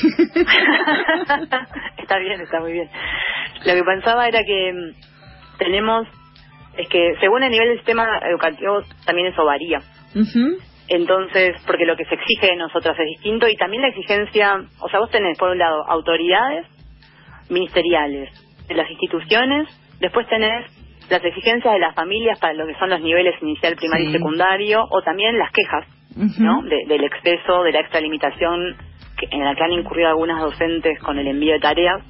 está 1.98 2.18
bien, 2.18 2.40
está 2.40 2.60
muy 2.60 2.72
bien. 2.72 2.88
Lo 3.66 3.74
que 3.74 3.82
pensaba 3.82 4.26
era 4.28 4.40
que 4.44 4.72
mm, 4.72 5.58
tenemos, 5.58 6.06
es 6.76 6.88
que 6.88 7.14
según 7.20 7.42
el 7.42 7.50
nivel 7.50 7.68
del 7.68 7.78
sistema 7.78 8.06
educativo 8.28 8.82
también 9.04 9.28
eso 9.28 9.44
varía. 9.44 9.80
Entonces, 10.88 11.56
porque 11.66 11.86
lo 11.86 11.96
que 11.96 12.04
se 12.04 12.14
exige 12.14 12.48
de 12.48 12.56
nosotras 12.56 12.96
es 12.98 13.06
distinto 13.06 13.48
y 13.48 13.56
también 13.56 13.82
la 13.82 13.88
exigencia, 13.88 14.64
o 14.80 14.88
sea, 14.88 15.00
vos 15.00 15.10
tenés 15.10 15.38
por 15.38 15.50
un 15.50 15.58
lado 15.58 15.82
autoridades 15.88 16.66
ministeriales 17.48 18.30
de 18.68 18.74
las 18.74 18.90
instituciones, 18.90 19.68
después 20.00 20.26
tenés 20.28 20.66
las 21.11 21.25
exigencias 21.25 21.73
de 21.73 21.80
las 21.80 21.94
familias 21.94 22.38
para 22.38 22.54
lo 22.54 22.66
que 22.66 22.75
son 22.75 22.90
los 22.90 23.00
niveles 23.00 23.34
inicial, 23.42 23.76
primario 23.76 24.08
y 24.08 24.12
secundario, 24.12 24.84
o 24.90 25.02
también 25.02 25.38
las 25.38 25.50
quejas, 25.52 25.87
¿no? 26.38 26.62
del 26.62 27.04
exceso, 27.04 27.62
de 27.62 27.73
la 27.73 27.80
extralimitación 27.80 28.76
que, 29.16 29.26
en 29.30 29.44
la 29.44 29.54
que 29.54 29.64
han 29.64 29.73
incurrido 29.73 30.08
algunas 30.08 30.40
docentes 30.40 30.99
con 31.00 31.18
el 31.18 31.26
envío 31.26 31.54
de 31.54 31.61
tareas. 31.61 32.02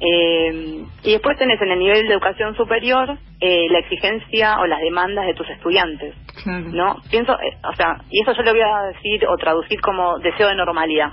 Eh, 0.00 0.84
y 1.04 1.12
después 1.12 1.38
tenés 1.38 1.60
en 1.62 1.70
el 1.70 1.78
nivel 1.78 2.06
de 2.08 2.14
educación 2.14 2.54
superior 2.56 3.16
eh, 3.40 3.66
la 3.70 3.78
exigencia 3.78 4.58
o 4.58 4.66
las 4.66 4.80
demandas 4.80 5.24
de 5.26 5.34
tus 5.34 5.48
estudiantes, 5.48 6.14
¿no? 6.44 6.96
Pienso, 7.10 7.32
eh, 7.34 7.56
o 7.70 7.74
sea, 7.74 8.02
y 8.10 8.20
eso 8.20 8.32
yo 8.34 8.42
lo 8.42 8.52
voy 8.52 8.62
a 8.62 8.92
decir 8.92 9.24
o 9.26 9.36
traducir 9.36 9.80
como 9.80 10.18
deseo 10.18 10.48
de 10.48 10.56
normalidad, 10.56 11.12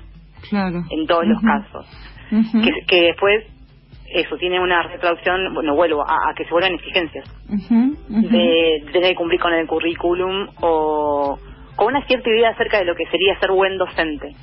en 0.51 1.05
todos 1.07 1.25
los 1.27 1.39
casos, 1.41 1.85
que, 2.63 2.71
que, 2.87 3.01
después 3.03 3.45
eso 4.13 4.35
tiene 4.37 4.59
una 4.59 4.83
retraducción, 4.83 5.53
bueno, 5.53 5.75
vuelvo 5.75 6.01
a, 6.01 6.33
que 6.35 6.45
se 6.45 6.51
vuelvan 6.51 6.73
exigencias, 6.73 7.25
de 8.09 8.83
tener 8.91 9.09
que 9.09 9.15
cumplir 9.15 9.39
con 9.39 9.53
el 9.53 9.67
currículum 9.67 10.47
o 10.61 11.37
con 11.75 11.87
una 11.87 12.05
cierta 12.05 12.29
idea 12.29 12.49
acerca 12.49 12.79
de 12.79 12.85
lo 12.85 12.95
que 12.95 13.05
sería 13.07 13.39
ser 13.39 13.51
buen 13.51 13.77
docente. 13.77 14.33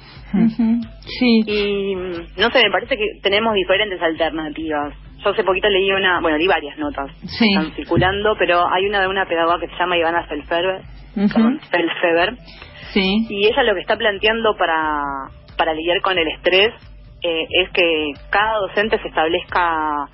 Sí. 1.07 1.43
Y 1.47 1.95
no 1.95 2.51
sé, 2.51 2.63
me 2.65 2.71
parece 2.71 2.97
que 2.97 3.07
tenemos 3.23 3.55
diferentes 3.55 4.01
alternativas. 4.01 4.95
Yo 5.25 5.31
hace 5.31 5.43
poquito 5.43 5.69
leí 5.69 5.91
una, 5.91 6.21
bueno, 6.21 6.39
leí 6.39 6.47
varias 6.47 6.79
notas 6.79 7.11
Sí. 7.27 7.47
están 7.55 7.73
circulando, 7.75 8.35
pero 8.39 8.63
hay 8.73 8.87
una 8.87 9.01
de 9.01 9.09
una 9.09 9.27
pedagoga 9.27 9.59
que 9.61 9.69
se 9.69 9.77
llama 9.77 9.97
Ivana 9.97 10.25
Felfeber, 10.27 10.81
Ujú. 11.17 11.29
perdón, 11.33 11.61
Felfeber, 11.71 12.37
Sí. 12.93 13.27
y 13.29 13.47
ella 13.47 13.63
lo 13.65 13.75
que 13.75 13.81
está 13.81 13.97
planteando 13.97 14.55
para, 14.57 15.03
para 15.57 15.75
lidiar 15.75 16.01
con 16.03 16.17
el 16.19 16.29
estrés 16.29 16.73
eh, 17.23 17.47
es 17.63 17.71
que 17.71 18.13
cada 18.31 18.59
docente 18.59 18.99
se 19.01 19.09
establezca 19.09 20.07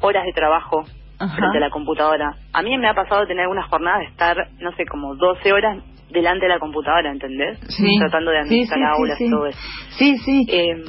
horas 0.00 0.24
de 0.24 0.32
trabajo 0.32 0.84
Ajá. 1.18 1.36
frente 1.36 1.58
a 1.58 1.60
la 1.60 1.70
computadora. 1.70 2.34
A 2.52 2.62
mí 2.62 2.76
me 2.78 2.88
ha 2.88 2.94
pasado 2.94 3.26
tener 3.26 3.42
algunas 3.42 3.68
jornadas 3.68 4.00
de 4.00 4.06
estar, 4.06 4.36
no 4.58 4.72
sé, 4.72 4.84
como 4.86 5.14
12 5.14 5.52
horas 5.52 5.78
delante 6.10 6.46
de 6.46 6.52
la 6.52 6.58
computadora, 6.58 7.10
¿entendés? 7.10 7.58
Sí. 7.68 7.98
Tratando 7.98 8.30
de 8.30 8.38
administrar 8.38 8.78
sí, 8.78 8.84
sí, 8.86 9.00
aulas 9.00 9.20
y 9.20 9.30
todo 9.30 9.46
eso. 9.46 9.58
Sí, 9.98 10.16
sí. 10.18 10.46
Eh, 10.48 10.82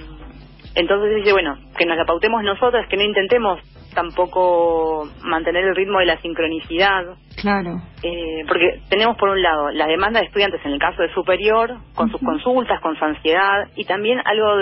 entonces 0.76 1.16
dice, 1.16 1.32
bueno, 1.34 1.58
que 1.78 1.86
nos 1.86 1.98
la 1.98 2.06
pautemos 2.06 2.44
nosotros, 2.44 2.86
que 2.90 2.98
no 2.98 3.04
intentemos 3.04 3.60
tampoco 3.96 5.10
mantener 5.24 5.66
el 5.66 5.76
ritmo 5.76 5.98
de 6.00 6.06
la 6.06 6.22
sincronicidad, 6.22 7.04
Claro. 7.42 7.72
eh, 8.04 8.44
porque 8.48 8.82
tenemos 8.90 9.18
por 9.18 9.30
un 9.30 9.42
lado 9.42 9.72
la 9.72 9.88
demanda 9.88 10.20
de 10.20 10.28
estudiantes 10.28 10.62
en 10.66 10.74
el 10.74 10.80
caso 10.80 11.02
de 11.02 11.12
superior, 11.14 11.78
con 11.96 12.12
sus 12.12 12.22
consultas, 12.22 12.80
con 12.82 12.96
su 12.96 13.04
ansiedad, 13.04 13.68
y 13.76 13.86
también 13.86 14.20
algo 14.24 14.62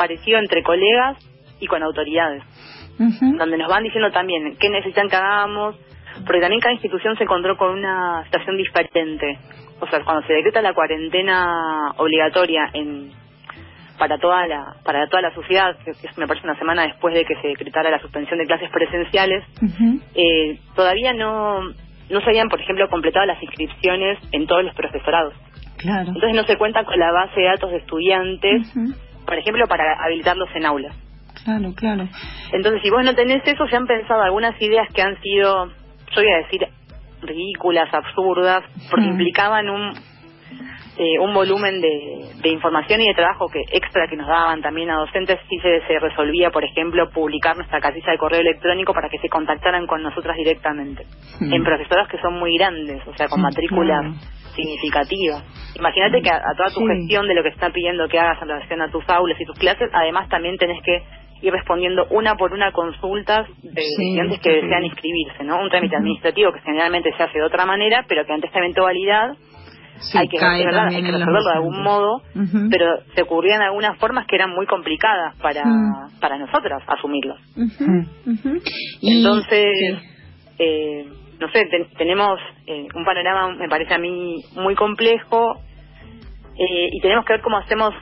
parecido 0.00 0.38
entre 0.38 0.62
colegas 0.62 1.18
y 1.60 1.66
con 1.66 1.82
autoridades, 1.82 2.42
donde 2.96 3.58
nos 3.58 3.68
van 3.68 3.82
diciendo 3.82 4.10
también 4.10 4.56
qué 4.58 4.70
necesitan 4.70 5.10
que 5.10 5.16
hagamos, 5.16 5.76
porque 6.24 6.40
también 6.40 6.62
cada 6.62 6.72
institución 6.72 7.16
se 7.18 7.24
encontró 7.24 7.58
con 7.58 7.76
una 7.76 8.24
situación 8.24 8.56
diferente. 8.56 9.38
O 9.78 9.86
sea, 9.88 10.02
cuando 10.02 10.26
se 10.26 10.32
decreta 10.32 10.62
la 10.62 10.72
cuarentena 10.72 11.92
obligatoria 11.98 12.70
en 12.72 13.12
para 13.98 14.16
toda 14.16 14.46
la 14.46 14.76
para 14.86 15.06
toda 15.08 15.20
la 15.20 15.34
sociedad, 15.34 15.76
que 15.84 15.92
que 15.92 16.08
me 16.16 16.26
parece 16.26 16.46
una 16.46 16.58
semana 16.58 16.84
después 16.84 17.12
de 17.12 17.26
que 17.26 17.34
se 17.42 17.48
decretara 17.48 17.90
la 17.90 18.00
suspensión 18.00 18.38
de 18.38 18.46
clases 18.46 18.70
presenciales, 18.70 19.44
eh, 20.14 20.58
todavía 20.74 21.12
no 21.12 21.60
no 21.60 22.20
se 22.20 22.30
habían, 22.30 22.48
por 22.48 22.60
ejemplo, 22.60 22.88
completado 22.88 23.26
las 23.26 23.42
inscripciones 23.42 24.18
en 24.32 24.46
todos 24.46 24.64
los 24.64 24.74
profesorados. 24.74 25.34
Claro. 25.76 26.08
Entonces 26.08 26.34
no 26.34 26.44
se 26.44 26.56
cuenta 26.56 26.84
con 26.84 26.98
la 26.98 27.12
base 27.12 27.38
de 27.38 27.46
datos 27.46 27.70
de 27.70 27.76
estudiantes. 27.76 28.74
Por 29.30 29.38
ejemplo, 29.38 29.64
para 29.68 29.84
habilitarlos 30.04 30.48
en 30.56 30.66
aulas. 30.66 30.92
Claro, 31.44 31.72
claro. 31.76 32.08
Entonces, 32.50 32.82
si 32.82 32.90
vos 32.90 33.04
no 33.04 33.14
tenés 33.14 33.40
eso, 33.46 33.64
se 33.68 33.76
han 33.76 33.86
pensado 33.86 34.22
algunas 34.22 34.60
ideas 34.60 34.88
que 34.92 35.02
han 35.02 35.16
sido, 35.22 35.66
yo 35.68 36.16
voy 36.16 36.32
a 36.32 36.38
decir, 36.38 36.66
ridículas, 37.22 37.94
absurdas, 37.94 38.64
porque 38.90 39.06
implicaban 39.06 39.70
un 39.70 39.92
eh, 41.02 41.18
un 41.18 41.32
volumen 41.32 41.80
de, 41.80 42.26
de 42.42 42.48
información 42.50 43.00
y 43.00 43.08
de 43.08 43.14
trabajo 43.14 43.46
que 43.48 43.60
extra 43.72 44.06
que 44.06 44.16
nos 44.16 44.26
daban 44.28 44.60
también 44.60 44.90
a 44.90 44.96
docentes 44.96 45.38
si 45.48 45.58
se, 45.60 45.80
se 45.86 45.98
resolvía, 45.98 46.50
por 46.50 46.62
ejemplo, 46.62 47.08
publicar 47.08 47.56
nuestra 47.56 47.80
casilla 47.80 48.12
de 48.12 48.18
correo 48.18 48.40
electrónico 48.40 48.92
para 48.92 49.08
que 49.08 49.16
se 49.18 49.30
contactaran 49.30 49.86
con 49.86 50.02
nosotras 50.02 50.36
directamente. 50.36 51.04
Hmm. 51.40 51.54
En 51.54 51.64
profesoras 51.64 52.06
que 52.06 52.18
son 52.18 52.34
muy 52.38 52.54
grandes, 52.58 53.00
o 53.06 53.14
sea, 53.16 53.28
con 53.28 53.38
Sí, 53.38 53.42
matrículas 53.44 54.00
claro. 54.00 54.14
significativas. 54.54 55.42
Imagínate 55.76 56.20
que 56.20 56.30
a, 56.30 56.36
a 56.36 56.54
toda 56.56 56.68
tu 56.68 56.80
Sí. 56.80 56.86
gestión 56.86 57.26
de 57.28 57.34
lo 57.34 57.42
que 57.42 57.48
está 57.48 57.70
pidiendo 57.70 58.06
que 58.08 58.18
hagas 58.18 58.42
en 58.42 58.48
relación 58.48 58.82
a 58.82 58.90
tus 58.90 59.08
aulas 59.08 59.40
y 59.40 59.44
tus 59.46 59.58
clases, 59.58 59.88
además 59.94 60.28
también 60.28 60.58
tenés 60.58 60.82
que 60.82 61.02
ir 61.42 61.50
respondiendo 61.52 62.06
una 62.10 62.34
por 62.34 62.52
una 62.52 62.70
consultas 62.72 63.48
de 63.62 63.80
Sí, 63.80 63.88
estudiantes 63.88 64.40
que 64.40 64.50
desean 64.50 64.84
inscribirse, 64.84 65.44
¿no? 65.44 65.58
Un 65.62 65.70
trámite 65.70 65.96
administrativo 65.96 66.52
que 66.52 66.60
generalmente 66.60 67.10
se 67.16 67.22
hace 67.22 67.38
de 67.38 67.44
otra 67.44 67.64
manera, 67.64 68.04
pero 68.06 68.26
que 68.26 68.32
ante 68.34 68.48
esta 68.48 68.58
eventualidad 68.58 69.30
Sí, 70.00 70.18
hay 70.18 70.28
que, 70.28 70.38
resolverla- 70.38 70.88
hay 70.88 71.02
resolverlo 71.12 71.42
de 71.50 71.52
algún 71.56 71.82
modo, 71.82 72.22
pero 72.70 72.86
se 73.14 73.22
ocurrían 73.22 73.62
algunas 73.62 73.98
formas 73.98 74.26
que 74.26 74.36
eran 74.36 74.50
muy 74.50 74.66
complicadas 74.66 75.36
para, 75.36 75.62
para 76.20 76.38
nosotras 76.38 76.82
asumirlos. 76.86 77.38
Ujú. 77.56 78.62
Y- 79.00 79.18
Entonces, 79.18 79.74
sí. 79.78 80.08
eh, 80.58 81.06
no 81.38 81.48
sé, 81.50 81.66
ten- 81.66 81.88
tenemos 81.96 82.38
eh, 82.66 82.86
un 82.94 83.04
panorama, 83.04 83.54
me 83.54 83.68
parece 83.68 83.94
a 83.94 83.98
mí, 83.98 84.36
muy 84.54 84.74
complejo 84.74 85.60
eh, 86.58 86.88
y 86.92 87.00
tenemos 87.00 87.24
que 87.24 87.34
ver 87.34 87.42
cómo 87.42 87.56
hacemos 87.58 87.94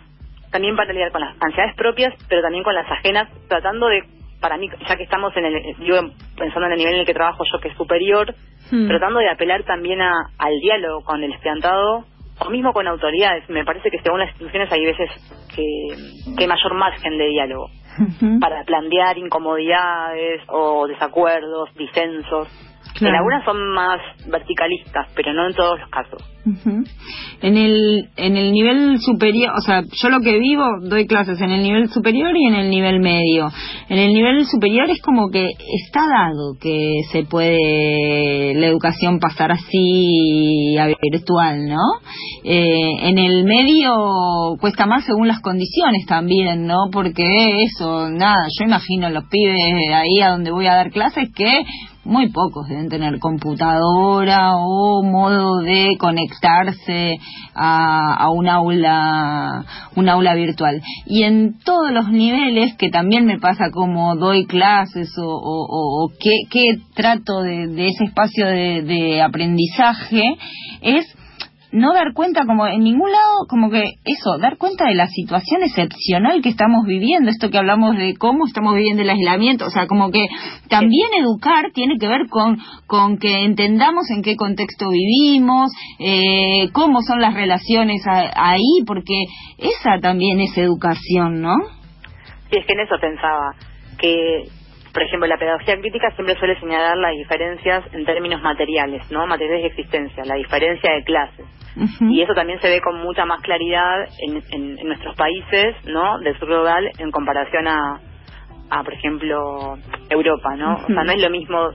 también 0.50 0.74
para 0.76 0.92
lidiar 0.92 1.12
con 1.12 1.20
las 1.20 1.36
ansiedades 1.40 1.74
propias, 1.76 2.14
pero 2.28 2.42
también 2.42 2.64
con 2.64 2.74
las 2.74 2.90
ajenas, 2.90 3.28
tratando 3.48 3.86
de, 3.88 4.02
para 4.40 4.56
mí, 4.56 4.68
ya 4.88 4.96
que 4.96 5.02
estamos 5.04 5.36
en 5.36 5.44
el, 5.44 5.76
yo 5.84 6.00
pensando 6.36 6.66
en 6.66 6.72
el 6.72 6.78
nivel 6.78 6.94
en 6.94 7.00
el 7.00 7.06
que 7.06 7.14
trabajo 7.14 7.44
yo, 7.52 7.60
que 7.60 7.68
es 7.68 7.76
superior, 7.76 8.34
Hmm. 8.70 8.86
tratando 8.86 9.20
de 9.20 9.30
apelar 9.30 9.62
también 9.64 10.00
a, 10.00 10.12
al 10.38 10.58
diálogo 10.60 11.02
con 11.02 11.22
el 11.22 11.32
estudiantado 11.32 12.04
o 12.40 12.50
mismo 12.50 12.72
con 12.72 12.86
autoridades. 12.86 13.48
Me 13.48 13.64
parece 13.64 13.90
que 13.90 13.98
según 14.00 14.20
las 14.20 14.28
instituciones 14.30 14.70
hay 14.72 14.84
veces 14.84 15.10
que, 15.54 16.34
que 16.36 16.44
hay 16.44 16.48
mayor 16.48 16.74
margen 16.74 17.18
de 17.18 17.28
diálogo 17.28 17.70
para 18.40 18.64
plantear 18.64 19.18
incomodidades 19.18 20.42
o 20.48 20.86
desacuerdos, 20.86 21.74
disensos. 21.74 22.48
Claro. 22.94 23.14
En 23.14 23.18
algunas 23.18 23.44
son 23.44 23.72
más 23.74 24.00
verticalistas, 24.26 25.08
pero 25.14 25.32
no 25.32 25.46
en 25.46 25.54
todos 25.54 25.78
los 25.80 25.90
casos. 25.90 26.22
Ujú. 26.48 26.84
En 27.42 27.56
el 27.56 28.08
en 28.16 28.36
el 28.36 28.52
nivel 28.52 28.98
superior, 29.00 29.52
o 29.56 29.60
sea, 29.60 29.82
yo 29.82 30.08
lo 30.08 30.20
que 30.20 30.38
vivo 30.38 30.64
doy 30.82 31.06
clases 31.06 31.40
en 31.40 31.50
el 31.50 31.62
nivel 31.62 31.88
superior 31.90 32.34
y 32.36 32.46
en 32.46 32.54
el 32.54 32.70
nivel 32.70 33.00
medio. 33.00 33.48
En 33.88 33.98
el 33.98 34.12
nivel 34.12 34.46
superior 34.46 34.88
es 34.88 35.02
como 35.02 35.28
que 35.30 35.46
está 35.46 36.06
dado 36.08 36.56
que 36.60 37.02
se 37.12 37.24
puede 37.24 38.54
la 38.54 38.66
educación 38.66 39.18
pasar 39.18 39.52
así 39.52 40.76
a 40.78 40.86
virtual, 40.86 41.66
¿no? 41.66 41.82
Eh, 42.44 43.08
en 43.08 43.18
el 43.18 43.44
medio 43.44 44.56
cuesta 44.60 44.86
más 44.86 45.04
según 45.04 45.28
las 45.28 45.40
condiciones 45.40 46.06
también, 46.06 46.66
¿no? 46.66 46.88
Porque 46.90 47.22
eso, 47.62 48.08
nada, 48.10 48.46
yo 48.58 48.64
imagino 48.64 49.10
los 49.10 49.24
pibes 49.24 49.56
ahí 49.92 50.20
a 50.22 50.30
donde 50.30 50.50
voy 50.50 50.66
a 50.66 50.74
dar 50.74 50.90
clases 50.90 51.28
que 51.34 51.62
muy 52.08 52.30
pocos 52.30 52.66
deben 52.68 52.88
tener 52.88 53.18
computadora 53.18 54.56
o 54.56 55.02
modo 55.02 55.58
de 55.58 55.96
conectarse 55.98 57.18
a, 57.54 58.14
a 58.14 58.30
un 58.30 58.48
aula 58.48 59.64
un 59.94 60.08
aula 60.08 60.34
virtual. 60.34 60.80
Y 61.06 61.24
en 61.24 61.58
todos 61.58 61.92
los 61.92 62.08
niveles 62.08 62.74
que 62.76 62.90
también 62.90 63.26
me 63.26 63.38
pasa 63.38 63.70
como 63.70 64.16
doy 64.16 64.46
clases 64.46 65.10
o, 65.18 65.28
o, 65.28 66.10
qué 66.18 66.80
trato 66.94 67.42
de, 67.42 67.68
de 67.68 67.88
ese 67.88 68.04
espacio 68.04 68.46
de, 68.46 68.82
de 68.82 69.22
aprendizaje 69.22 70.36
es 70.80 71.17
no 71.72 71.92
dar 71.92 72.12
cuenta 72.14 72.46
como 72.46 72.66
en 72.66 72.80
ningún 72.80 73.10
lado 73.12 73.46
como 73.48 73.70
que 73.70 73.84
eso 74.04 74.38
dar 74.40 74.56
cuenta 74.56 74.86
de 74.86 74.94
la 74.94 75.06
situación 75.06 75.62
excepcional 75.62 76.40
que 76.42 76.48
estamos 76.48 76.86
viviendo 76.86 77.30
esto 77.30 77.50
que 77.50 77.58
hablamos 77.58 77.96
de 77.96 78.14
cómo 78.16 78.46
estamos 78.46 78.74
viviendo 78.74 79.02
el 79.02 79.10
aislamiento 79.10 79.66
o 79.66 79.70
sea 79.70 79.86
como 79.86 80.10
que 80.10 80.24
también 80.70 81.08
educar 81.20 81.66
tiene 81.74 81.96
que 81.98 82.08
ver 82.08 82.28
con 82.30 82.58
con 82.86 83.18
que 83.18 83.44
entendamos 83.44 84.10
en 84.10 84.22
qué 84.22 84.36
contexto 84.36 84.86
vivimos 84.90 85.70
eh, 85.98 86.70
cómo 86.72 87.00
son 87.02 87.20
las 87.20 87.34
relaciones 87.34 88.00
a- 88.06 88.32
ahí 88.34 88.82
porque 88.86 89.24
esa 89.58 89.98
también 90.00 90.40
es 90.40 90.56
educación 90.56 91.42
no 91.42 91.54
Y 92.50 92.58
es 92.58 92.64
que 92.66 92.72
en 92.72 92.80
eso 92.80 92.94
pensaba, 93.00 93.54
que, 93.98 94.44
por 94.92 95.02
ejemplo, 95.02 95.26
la 95.28 95.36
pedagogía 95.38 95.78
crítica 95.80 96.10
siempre 96.12 96.36
suele 96.36 96.58
señalar 96.60 96.96
las 96.96 97.12
diferencias 97.12 97.84
en 97.92 98.04
términos 98.04 98.40
materiales, 98.42 99.10
¿no? 99.10 99.26
Materiales 99.26 99.62
de 99.62 99.68
existencia, 99.68 100.24
la 100.24 100.34
diferencia 100.36 100.92
de 100.92 101.02
clases. 101.04 101.46
Y 102.10 102.22
eso 102.22 102.34
también 102.34 102.60
se 102.60 102.68
ve 102.68 102.80
con 102.80 102.96
mucha 103.02 103.24
más 103.24 103.40
claridad 103.42 104.06
en, 104.26 104.42
en- 104.50 104.78
en 104.78 104.86
nuestros 104.88 105.14
países, 105.16 105.76
¿no? 105.84 106.18
Del 106.20 106.36
sur 106.38 106.48
global 106.48 106.90
en 106.98 107.10
comparación 107.10 107.68
a, 107.68 108.00
a, 108.70 108.82
por 108.82 108.92
ejemplo, 108.94 109.76
Europa, 110.10 110.56
¿no? 110.56 110.74
O 110.76 110.86
sea, 110.86 111.04
no 111.04 111.12
es 111.12 111.22
lo 111.22 111.30
mismo 111.30 111.70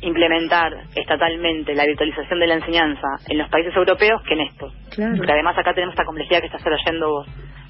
implementar 0.00 0.72
estatalmente 0.94 1.74
la 1.74 1.84
virtualización 1.86 2.38
de 2.40 2.46
la 2.46 2.54
enseñanza 2.54 3.06
en 3.28 3.38
los 3.38 3.48
países 3.48 3.74
europeos 3.76 4.22
que 4.22 4.34
en 4.34 4.40
estos. 4.40 4.72
Claro. 4.94 5.14
Porque 5.16 5.32
además 5.32 5.56
acá 5.58 5.72
tenemos 5.74 5.94
esta 5.94 6.04
complejidad 6.04 6.40
que 6.40 6.46
estás 6.46 6.62
trayendo 6.62 7.08
vos. 7.08 7.26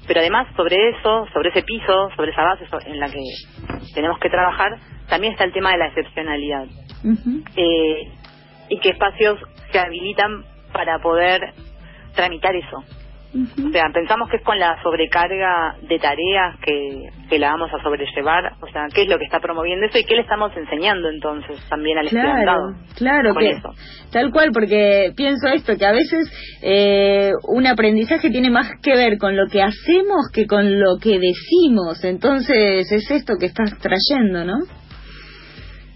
Pero 0.07 0.19
además 0.19 0.47
sobre 0.55 0.89
eso, 0.89 1.25
sobre 1.33 1.49
ese 1.49 1.63
piso, 1.63 2.09
sobre 2.15 2.31
esa 2.31 2.43
base 2.43 2.65
en 2.85 2.99
la 2.99 3.09
que 3.09 3.21
tenemos 3.93 4.19
que 4.19 4.29
trabajar, 4.29 4.77
también 5.09 5.33
está 5.33 5.45
el 5.45 5.53
tema 5.53 5.71
de 5.71 5.77
la 5.77 5.87
excepcionalidad. 5.87 6.65
Eh, 7.55 8.11
y 8.69 8.79
qué 8.79 8.89
espacios 8.89 9.39
se 9.71 9.79
habilitan 9.79 10.43
para 10.71 10.99
poder 10.99 11.53
tramitar 12.15 12.55
eso. 12.55 12.83
O 13.35 13.71
sea, 13.71 13.89
pensamos 13.93 14.29
que 14.29 14.37
es 14.37 14.43
con 14.43 14.57
la 14.57 14.81
sobrecarga 14.81 15.75
de 15.81 15.99
tareas 15.99 16.57
que, 16.65 17.09
que 17.29 17.37
la 17.37 17.51
vamos 17.51 17.69
a 17.73 17.83
sobrellevar. 17.83 18.53
O 18.61 18.67
sea, 18.71 18.87
¿qué 18.93 19.01
es 19.01 19.09
lo 19.09 19.17
que 19.17 19.25
está 19.25 19.41
promoviendo 19.41 19.85
eso 19.85 19.97
y 19.97 20.05
qué 20.05 20.15
le 20.15 20.21
estamos 20.21 20.55
enseñando 20.55 21.09
entonces 21.09 21.57
también 21.69 21.97
al 21.97 22.07
Claro, 22.07 22.29
estudiantado? 22.29 22.75
claro, 22.95 23.33
con 23.33 23.43
que 23.43 23.49
eso. 23.51 23.69
tal 24.11 24.31
cual, 24.31 24.51
porque 24.53 25.11
pienso 25.17 25.49
esto, 25.49 25.75
que 25.77 25.85
a 25.85 25.91
veces 25.91 26.31
eh, 26.61 27.31
un 27.49 27.67
aprendizaje 27.67 28.29
tiene 28.29 28.49
más 28.49 28.69
que 28.81 28.95
ver 28.95 29.17
con 29.17 29.35
lo 29.35 29.47
que 29.47 29.61
hacemos 29.61 30.29
que 30.33 30.45
con 30.47 30.79
lo 30.79 30.97
que 31.01 31.19
decimos, 31.19 32.03
entonces 32.05 32.89
es 32.89 33.11
esto 33.11 33.33
que 33.37 33.47
estás 33.47 33.71
trayendo, 33.79 34.45
¿no? 34.45 34.59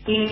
Y 0.07 0.25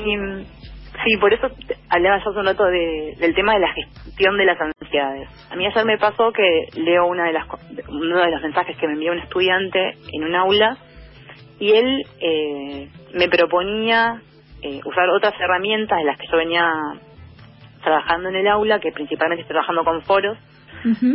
Sí, 1.07 1.15
por 1.17 1.33
eso 1.33 1.47
hablaba 1.89 2.21
yo 2.21 2.31
hace 2.31 2.39
un 2.39 2.45
rato 2.45 2.65
de, 2.65 3.15
del 3.17 3.33
tema 3.33 3.53
de 3.53 3.59
la 3.61 3.71
gestión 3.71 4.37
de 4.37 4.43
las 4.43 4.59
ansiedades. 4.59 5.29
A 5.49 5.55
mí 5.55 5.65
ayer 5.65 5.85
me 5.85 5.97
pasó 5.97 6.33
que 6.33 6.67
leo 6.75 7.05
una 7.07 7.27
de 7.27 7.33
las, 7.33 7.45
uno 7.87 8.19
de 8.19 8.31
los 8.31 8.41
mensajes 8.41 8.75
que 8.75 8.87
me 8.87 8.93
envió 8.93 9.13
un 9.13 9.19
estudiante 9.19 9.97
en 10.11 10.23
un 10.25 10.35
aula 10.35 10.75
y 11.59 11.71
él 11.71 12.03
eh, 12.19 12.89
me 13.13 13.29
proponía 13.29 14.21
eh, 14.61 14.81
usar 14.83 15.09
otras 15.09 15.33
herramientas 15.39 15.97
de 15.97 16.03
las 16.03 16.17
que 16.17 16.27
yo 16.29 16.35
venía 16.35 16.69
trabajando 17.81 18.27
en 18.27 18.35
el 18.35 18.47
aula, 18.47 18.81
que 18.81 18.91
principalmente 18.91 19.43
estoy 19.43 19.53
trabajando 19.53 19.85
con 19.85 20.01
foros, 20.01 20.37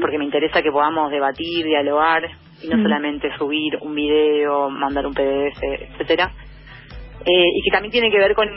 porque 0.00 0.18
me 0.18 0.24
interesa 0.24 0.62
que 0.62 0.70
podamos 0.70 1.10
debatir, 1.10 1.66
dialogar 1.66 2.22
y 2.62 2.68
no 2.68 2.82
solamente 2.82 3.30
subir 3.36 3.76
un 3.82 3.94
video, 3.94 4.70
mandar 4.70 5.06
un 5.06 5.12
PDF, 5.12 5.62
etcétera. 5.62 6.32
Eh, 7.24 7.44
y 7.54 7.62
que 7.62 7.70
también 7.70 7.92
tiene 7.92 8.10
que 8.10 8.18
ver 8.18 8.34
con 8.34 8.48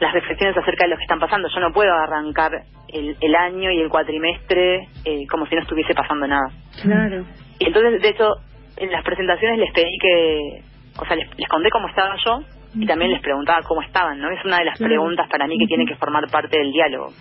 las 0.00 0.12
reflexiones 0.12 0.56
acerca 0.56 0.84
de 0.84 0.90
lo 0.90 0.96
que 0.96 1.02
están 1.02 1.20
pasando. 1.20 1.48
Yo 1.48 1.60
no 1.60 1.72
puedo 1.72 1.92
arrancar 1.92 2.52
el, 2.88 3.16
el 3.20 3.34
año 3.34 3.70
y 3.70 3.80
el 3.80 3.88
cuatrimestre 3.88 4.88
eh, 5.04 5.26
como 5.30 5.46
si 5.46 5.54
no 5.54 5.62
estuviese 5.62 5.94
pasando 5.94 6.26
nada. 6.26 6.48
Claro. 6.82 7.24
Y 7.58 7.66
entonces, 7.66 8.02
de 8.02 8.08
hecho, 8.08 8.28
en 8.76 8.90
las 8.90 9.04
presentaciones 9.04 9.58
les 9.58 9.72
pedí 9.72 9.98
que, 10.00 10.62
o 10.98 11.06
sea, 11.06 11.16
les, 11.16 11.28
les 11.38 11.48
conté 11.48 11.70
cómo 11.70 11.88
estaba 11.88 12.16
yo 12.24 12.40
y 12.76 12.86
también 12.86 13.12
les 13.12 13.20
preguntaba 13.20 13.62
cómo 13.62 13.82
estaban, 13.82 14.18
¿no? 14.18 14.30
Es 14.30 14.44
una 14.44 14.58
de 14.58 14.64
las 14.64 14.78
preguntas 14.78 15.28
para 15.30 15.46
mí 15.46 15.56
que 15.58 15.66
tiene 15.66 15.86
que 15.86 15.94
formar 15.94 16.28
parte 16.30 16.58
del 16.58 16.72
diálogo. 16.72 17.12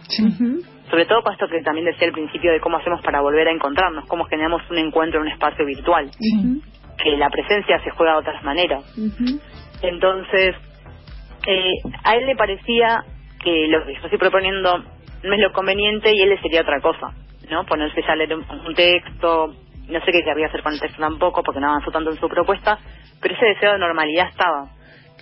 Sobre 0.90 1.06
todo 1.06 1.22
con 1.22 1.34
esto 1.34 1.48
que 1.48 1.62
también 1.62 1.86
decía 1.86 2.08
al 2.08 2.14
principio 2.14 2.52
de 2.52 2.60
cómo 2.60 2.78
hacemos 2.78 3.02
para 3.02 3.22
volver 3.22 3.48
a 3.48 3.52
encontrarnos, 3.52 4.06
cómo 4.08 4.26
generamos 4.26 4.62
un 4.72 4.80
encuentro 4.80 5.20
en 5.20 5.28
un 5.28 5.32
espacio 5.32 5.66
virtual. 5.66 6.10
Que 6.98 7.18
la 7.18 7.30
presencia 7.30 7.80
se 7.84 7.92
juega 7.92 8.14
de 8.14 8.20
otras 8.20 8.44
maneras. 8.44 8.84
Entonces, 9.82 10.56
eh, 11.48 11.74
a 12.04 12.16
él 12.16 12.26
le 12.26 12.36
parecía 12.36 13.04
que 13.44 13.68
lo 13.68 13.86
que 13.86 13.94
yo 13.94 14.02
estoy 14.04 14.18
proponiendo 14.18 14.78
no 14.78 15.34
es 15.34 15.40
lo 15.40 15.52
conveniente 15.52 16.14
y 16.14 16.22
él 16.22 16.30
le 16.30 16.42
sería 16.42 16.62
otra 16.62 16.80
cosa, 16.82 17.14
¿no? 17.50 17.66
Ponerse 17.66 18.02
ya 18.02 18.14
a 18.14 18.16
leer 18.16 18.36
un, 18.36 18.76
texto, 18.76 19.56
no 19.88 20.00
sé 20.00 20.12
qué 20.12 20.24
querría 20.24 20.48
hacer 20.48 20.64
con 20.64 20.74
el 20.74 20.80
texto 20.80 21.00
tampoco 21.00 21.44
porque 21.44 21.60
no 21.60 21.70
avanzó 21.70 21.92
tanto 21.92 22.12
en 22.12 22.18
su 22.18 22.28
propuesta, 22.28 22.78
pero 23.22 23.36
ese 23.36 23.46
deseo 23.46 23.74
de 23.74 23.80
normalidad 23.80 24.30
estaba. 24.30 24.70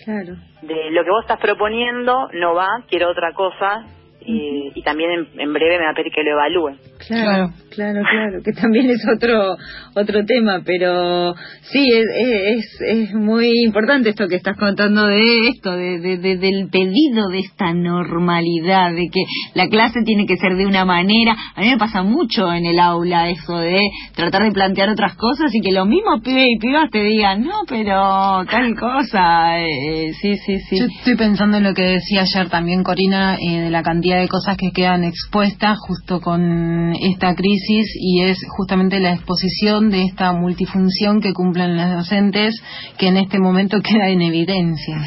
Claro. 0.03 0.35
De 0.61 0.91
lo 0.91 1.03
que 1.03 1.09
vos 1.09 1.23
estás 1.23 1.39
proponiendo 1.39 2.29
no 2.33 2.55
va, 2.55 2.69
quiero 2.89 3.09
otra 3.09 3.33
cosa 3.33 3.85
y, 4.21 4.71
y 4.73 4.83
también 4.83 5.11
en, 5.11 5.39
en, 5.39 5.53
breve 5.53 5.79
me 5.79 5.85
va 5.85 5.91
a 5.91 5.95
pedir 5.95 6.11
que 6.11 6.23
lo 6.23 6.31
evalúe. 6.31 6.77
Claro, 7.07 7.49
claro, 7.71 8.01
claro, 8.09 8.43
que 8.43 8.51
también 8.53 8.89
es 8.89 9.03
otro 9.07 9.55
otro 9.95 10.25
tema, 10.25 10.61
pero 10.65 11.33
sí, 11.71 11.85
es, 11.93 12.05
es, 12.17 12.81
es 12.81 13.13
muy 13.13 13.63
importante 13.65 14.09
esto 14.09 14.27
que 14.27 14.35
estás 14.35 14.57
contando 14.57 15.05
de 15.07 15.49
esto, 15.49 15.71
de, 15.71 15.99
de, 15.99 16.17
de, 16.17 16.37
del 16.37 16.69
pedido 16.69 17.29
de 17.31 17.39
esta 17.39 17.73
normalidad, 17.73 18.91
de 18.93 19.07
que 19.11 19.21
la 19.53 19.67
clase 19.67 20.01
tiene 20.05 20.25
que 20.25 20.37
ser 20.37 20.55
de 20.55 20.65
una 20.65 20.85
manera. 20.85 21.35
A 21.55 21.61
mí 21.61 21.69
me 21.69 21.77
pasa 21.77 22.03
mucho 22.03 22.51
en 22.53 22.65
el 22.65 22.79
aula 22.79 23.29
eso 23.29 23.57
de 23.57 23.79
tratar 24.15 24.43
de 24.43 24.51
plantear 24.51 24.89
otras 24.89 25.15
cosas 25.15 25.53
y 25.53 25.61
que 25.61 25.71
los 25.71 25.87
mismos 25.87 26.21
pibes 26.23 26.47
y 26.49 26.59
pibas 26.59 26.89
te 26.91 27.03
digan, 27.03 27.43
no, 27.43 27.61
pero 27.67 28.45
tal 28.49 28.75
cosa. 28.75 29.59
Eh, 29.59 30.11
sí, 30.21 30.37
sí, 30.37 30.59
sí. 30.69 30.79
Yo 30.79 30.85
estoy 30.85 31.15
pensando 31.15 31.57
en 31.57 31.63
lo 31.63 31.73
que 31.73 31.83
decía 31.83 32.21
ayer 32.21 32.49
también 32.49 32.83
Corina, 32.83 33.35
eh, 33.35 33.61
de 33.61 33.69
la 33.69 33.83
cantidad 33.83 34.19
de 34.19 34.27
cosas 34.27 34.57
que 34.57 34.71
quedan 34.71 35.03
expuestas 35.03 35.77
justo 35.79 36.21
con 36.21 36.93
esta 36.93 37.35
crisis 37.35 37.60
y 37.69 38.23
es 38.23 38.37
justamente 38.57 38.99
la 38.99 39.13
exposición 39.13 39.89
de 39.89 40.03
esta 40.03 40.33
multifunción 40.33 41.21
que 41.21 41.33
cumplen 41.33 41.77
las 41.77 41.91
docentes 41.95 42.55
que 42.97 43.07
en 43.07 43.17
este 43.17 43.39
momento 43.39 43.77
queda 43.83 44.09
en 44.09 44.21
evidencia. 44.21 44.97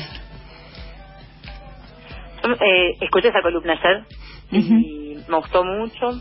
Eh, 2.45 2.97
escuché 3.01 3.29
esa 3.29 3.41
columna 3.41 3.73
ayer 3.73 4.05
y 4.51 5.17
me 5.29 5.37
gustó 5.37 5.65
mucho. 5.65 6.21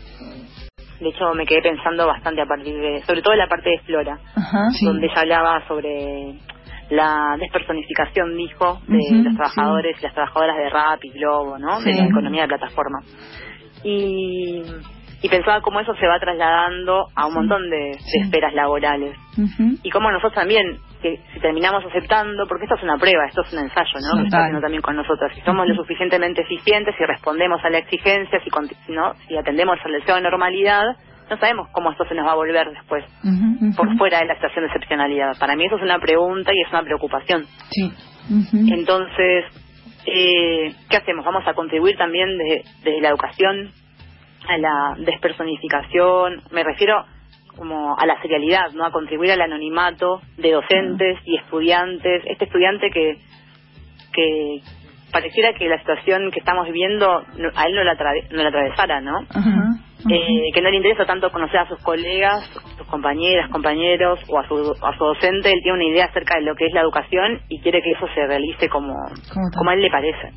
De 1.00 1.08
hecho, 1.08 1.34
me 1.34 1.44
quedé 1.44 1.60
pensando 1.62 2.06
bastante 2.06 2.40
a 2.40 2.46
partir 2.46 2.74
de, 2.74 3.02
sobre 3.02 3.20
todo 3.20 3.34
en 3.34 3.40
la 3.40 3.48
parte 3.48 3.68
de 3.68 3.78
Flora, 3.80 4.18
donde 4.82 5.06
ella 5.06 5.20
hablaba 5.20 5.66
sobre 5.66 6.34
la 6.90 7.36
despersonificación, 7.38 8.36
dijo, 8.36 8.80
de 8.86 9.22
los 9.22 9.34
trabajadores 9.36 9.96
y 9.98 10.02
las 10.02 10.14
trabajadoras 10.14 10.56
de 10.56 10.70
RAP 10.70 11.04
y 11.04 11.10
Globo, 11.10 11.58
¿no? 11.58 11.80
De 11.80 11.94
la 11.94 12.06
economía 12.06 12.42
de 12.42 12.48
plataforma. 12.48 13.00
Y, 13.82 14.62
y 15.24 15.28
pensaba 15.30 15.62
cómo 15.62 15.80
eso 15.80 15.94
se 15.94 16.06
va 16.06 16.20
trasladando 16.20 17.06
a 17.16 17.26
un 17.26 17.32
montón 17.32 17.70
de, 17.70 17.92
esferas 17.92 18.52
laborales. 18.52 19.16
Y 19.82 19.88
cómo 19.88 20.10
nosotros 20.10 20.34
también, 20.34 20.76
que 21.00 21.18
si 21.32 21.40
terminamos 21.40 21.82
aceptando, 21.82 22.46
porque 22.46 22.64
esto 22.64 22.74
es 22.76 22.82
una 22.82 22.98
prueba, 22.98 23.24
esto 23.24 23.40
es 23.40 23.50
un 23.54 23.60
ensayo, 23.60 24.00
¿no? 24.04 24.18
Que 24.18 24.24
está 24.26 24.40
haciendo 24.40 24.60
también 24.60 24.82
con 24.82 24.94
nosotros. 24.94 25.32
Si 25.34 25.40
somos 25.40 25.66
lo 25.66 25.76
suficientemente 25.76 26.42
eficientes, 26.42 26.94
si 26.98 27.04
respondemos 27.06 27.58
a 27.64 27.70
la 27.70 27.78
exigencia, 27.78 28.38
si, 28.44 28.92
¿no? 28.92 29.14
si 29.26 29.34
atendemos 29.34 29.78
al 29.82 29.92
deseo 29.92 30.16
de 30.16 30.20
normalidad, 30.20 30.94
no 31.30 31.38
sabemos 31.38 31.68
cómo 31.72 31.90
esto 31.90 32.04
se 32.04 32.14
nos 32.14 32.26
va 32.26 32.32
a 32.32 32.36
volver 32.36 32.68
después, 32.68 33.06
por 33.78 33.96
fuera 33.96 34.18
de 34.18 34.26
la 34.26 34.34
situación 34.34 34.64
de 34.64 34.72
excepcionalidad. 34.72 35.38
Para 35.40 35.56
mí 35.56 35.64
eso 35.64 35.76
es 35.76 35.82
una 35.84 36.00
pregunta 36.00 36.52
y 36.52 36.60
es 36.60 36.68
una 36.68 36.82
preocupación. 36.82 37.46
Sí. 37.70 37.90
Entonces, 38.52 39.46
eh, 40.04 40.74
¿qué 40.90 40.98
hacemos? 40.98 41.24
Vamos 41.24 41.48
a 41.48 41.54
contribuir 41.54 41.96
también 41.96 42.36
desde, 42.36 42.62
desde 42.84 43.00
la 43.00 43.08
educación 43.08 43.72
a 44.48 44.58
la 44.58 44.94
despersonificación, 44.98 46.42
me 46.50 46.62
refiero 46.62 47.04
como 47.56 47.96
a 47.98 48.06
la 48.06 48.20
serialidad, 48.20 48.72
¿no? 48.72 48.84
A 48.84 48.90
contribuir 48.90 49.32
al 49.32 49.40
anonimato 49.40 50.20
de 50.36 50.52
docentes 50.52 51.18
y 51.24 51.36
estudiantes. 51.36 52.22
Este 52.26 52.46
estudiante 52.46 52.90
que, 52.90 53.18
que 54.12 54.60
pareciera 55.12 55.52
que 55.54 55.68
la 55.68 55.78
situación 55.78 56.30
que 56.32 56.40
estamos 56.40 56.66
viviendo 56.66 57.08
a 57.54 57.64
él 57.64 57.74
no 57.74 57.84
la, 57.84 57.94
no 57.94 58.42
la 58.42 58.48
atravesara, 58.48 59.00
¿no? 59.00 59.20
Eh, 60.10 60.52
que 60.52 60.60
no 60.60 60.70
le 60.70 60.76
interesa 60.76 61.06
tanto 61.06 61.30
conocer 61.30 61.60
a 61.60 61.68
sus 61.68 61.82
colegas, 61.82 62.44
sus 62.76 62.86
compañeras, 62.88 63.50
compañeros 63.50 64.20
o 64.28 64.38
a 64.38 64.46
su, 64.46 64.54
a 64.82 64.96
su 64.98 65.04
docente, 65.04 65.50
él 65.50 65.60
tiene 65.62 65.78
una 65.78 65.84
idea 65.86 66.04
acerca 66.06 66.36
de 66.36 66.42
lo 66.42 66.54
que 66.54 66.66
es 66.66 66.74
la 66.74 66.82
educación 66.82 67.40
y 67.48 67.60
quiere 67.60 67.80
que 67.80 67.92
eso 67.92 68.06
se 68.14 68.26
realice 68.26 68.68
como, 68.68 68.94
como 69.56 69.70
a 69.70 69.74
él 69.74 69.82
le 69.82 69.90
parece. 69.90 70.30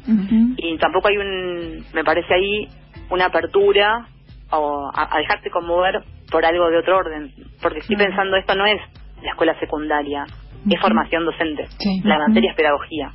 Y 0.58 0.78
tampoco 0.78 1.10
hay 1.10 1.18
un, 1.18 1.86
me 1.94 2.04
parece 2.04 2.34
ahí, 2.34 2.68
una 3.10 3.26
apertura 3.26 4.08
o 4.52 4.90
a, 4.96 5.16
a 5.16 5.20
dejarse 5.20 5.50
conmover 5.50 6.02
por 6.32 6.46
algo 6.46 6.70
de 6.70 6.78
otro 6.78 6.98
orden, 6.98 7.32
porque 7.62 7.80
estoy 7.80 7.96
pensando 7.98 8.38
esto 8.38 8.56
no 8.56 8.66
es 8.66 8.80
la 9.22 9.32
escuela 9.32 9.60
secundaria, 9.60 10.26
es 10.70 10.82
formación 10.82 11.26
docente, 11.26 11.66
la 12.04 12.20
materia 12.20 12.52
es 12.52 12.58
pedagogía. 12.58 13.12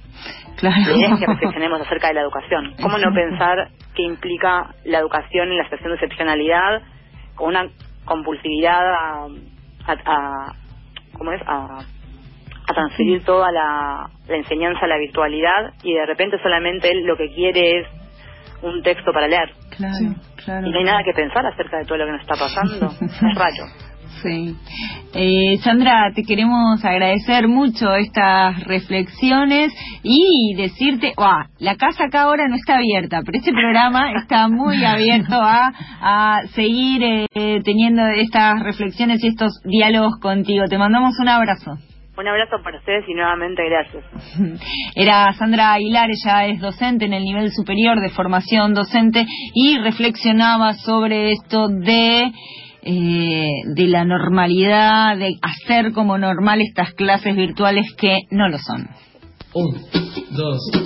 Claro. 0.56 0.76
La 0.86 0.96
idea 0.96 1.14
es 1.14 1.20
que 1.20 1.26
reflexionemos 1.26 1.80
acerca 1.80 2.08
de 2.08 2.14
la 2.14 2.20
educación. 2.22 2.74
¿Cómo 2.80 2.98
no 2.98 3.12
pensar 3.12 3.68
qué 3.94 4.02
implica 4.02 4.74
la 4.84 4.98
educación 4.98 5.50
en 5.50 5.58
la 5.58 5.64
situación 5.64 5.90
de 5.90 5.94
excepcionalidad 5.96 6.82
con 7.34 7.48
una 7.48 7.68
compulsividad 8.04 8.80
a, 8.80 9.26
a, 9.86 10.54
¿cómo 11.16 11.32
es? 11.32 11.42
A, 11.46 11.78
a 12.68 12.74
transferir 12.74 13.24
toda 13.24 13.50
la, 13.50 14.08
la 14.28 14.36
enseñanza 14.36 14.84
a 14.84 14.88
la 14.88 14.98
virtualidad 14.98 15.74
y 15.82 15.94
de 15.94 16.06
repente 16.06 16.38
solamente 16.42 16.90
él 16.90 17.04
lo 17.04 17.16
que 17.16 17.32
quiere 17.34 17.80
es 17.80 17.86
un 18.62 18.82
texto 18.82 19.12
para 19.12 19.26
leer. 19.26 19.50
Claro, 19.76 20.14
claro. 20.44 20.66
Y 20.66 20.70
no 20.70 20.78
hay 20.78 20.84
nada 20.84 21.02
que 21.02 21.12
pensar 21.12 21.44
acerca 21.46 21.78
de 21.78 21.84
todo 21.84 21.98
lo 21.98 22.06
que 22.06 22.12
nos 22.12 22.20
está 22.20 22.34
pasando. 22.36 22.86
es 23.00 23.34
raro. 23.34 23.91
Sí. 24.22 24.56
Eh, 25.14 25.58
Sandra, 25.62 26.12
te 26.14 26.22
queremos 26.22 26.84
agradecer 26.84 27.48
mucho 27.48 27.92
estas 27.94 28.62
reflexiones 28.64 29.72
y 30.02 30.54
decirte, 30.54 31.12
la 31.58 31.76
casa 31.76 32.04
acá 32.04 32.22
ahora 32.22 32.46
no 32.48 32.54
está 32.54 32.76
abierta, 32.76 33.20
pero 33.24 33.38
este 33.38 33.52
programa 33.52 34.12
está 34.12 34.48
muy 34.48 34.84
abierto 34.84 35.34
a, 35.34 35.72
a 36.00 36.42
seguir 36.54 37.02
eh, 37.02 37.60
teniendo 37.64 38.06
estas 38.16 38.62
reflexiones 38.62 39.22
y 39.24 39.28
estos 39.28 39.60
diálogos 39.64 40.20
contigo. 40.20 40.64
Te 40.68 40.78
mandamos 40.78 41.18
un 41.20 41.28
abrazo. 41.28 41.78
Un 42.16 42.28
abrazo 42.28 42.62
para 42.62 42.78
ustedes 42.78 43.04
y 43.08 43.14
nuevamente 43.14 43.62
gracias. 43.68 44.04
Era 44.94 45.32
Sandra 45.32 45.72
Aguilar, 45.72 46.10
ella 46.10 46.46
es 46.46 46.60
docente 46.60 47.06
en 47.06 47.14
el 47.14 47.24
nivel 47.24 47.50
superior 47.50 48.00
de 48.00 48.10
formación 48.10 48.74
docente 48.74 49.24
y 49.54 49.78
reflexionaba 49.78 50.74
sobre 50.74 51.32
esto 51.32 51.68
de 51.68 52.30
eh, 52.82 53.46
de 53.74 53.86
la 53.86 54.04
normalidad, 54.04 55.16
de 55.16 55.36
hacer 55.40 55.92
como 55.92 56.18
normal 56.18 56.60
estas 56.60 56.92
clases 56.94 57.36
virtuales 57.36 57.86
que 57.96 58.22
no 58.30 58.48
lo 58.48 58.58
son. 58.58 58.88
Un, 59.54 59.76
dos. 60.30 60.72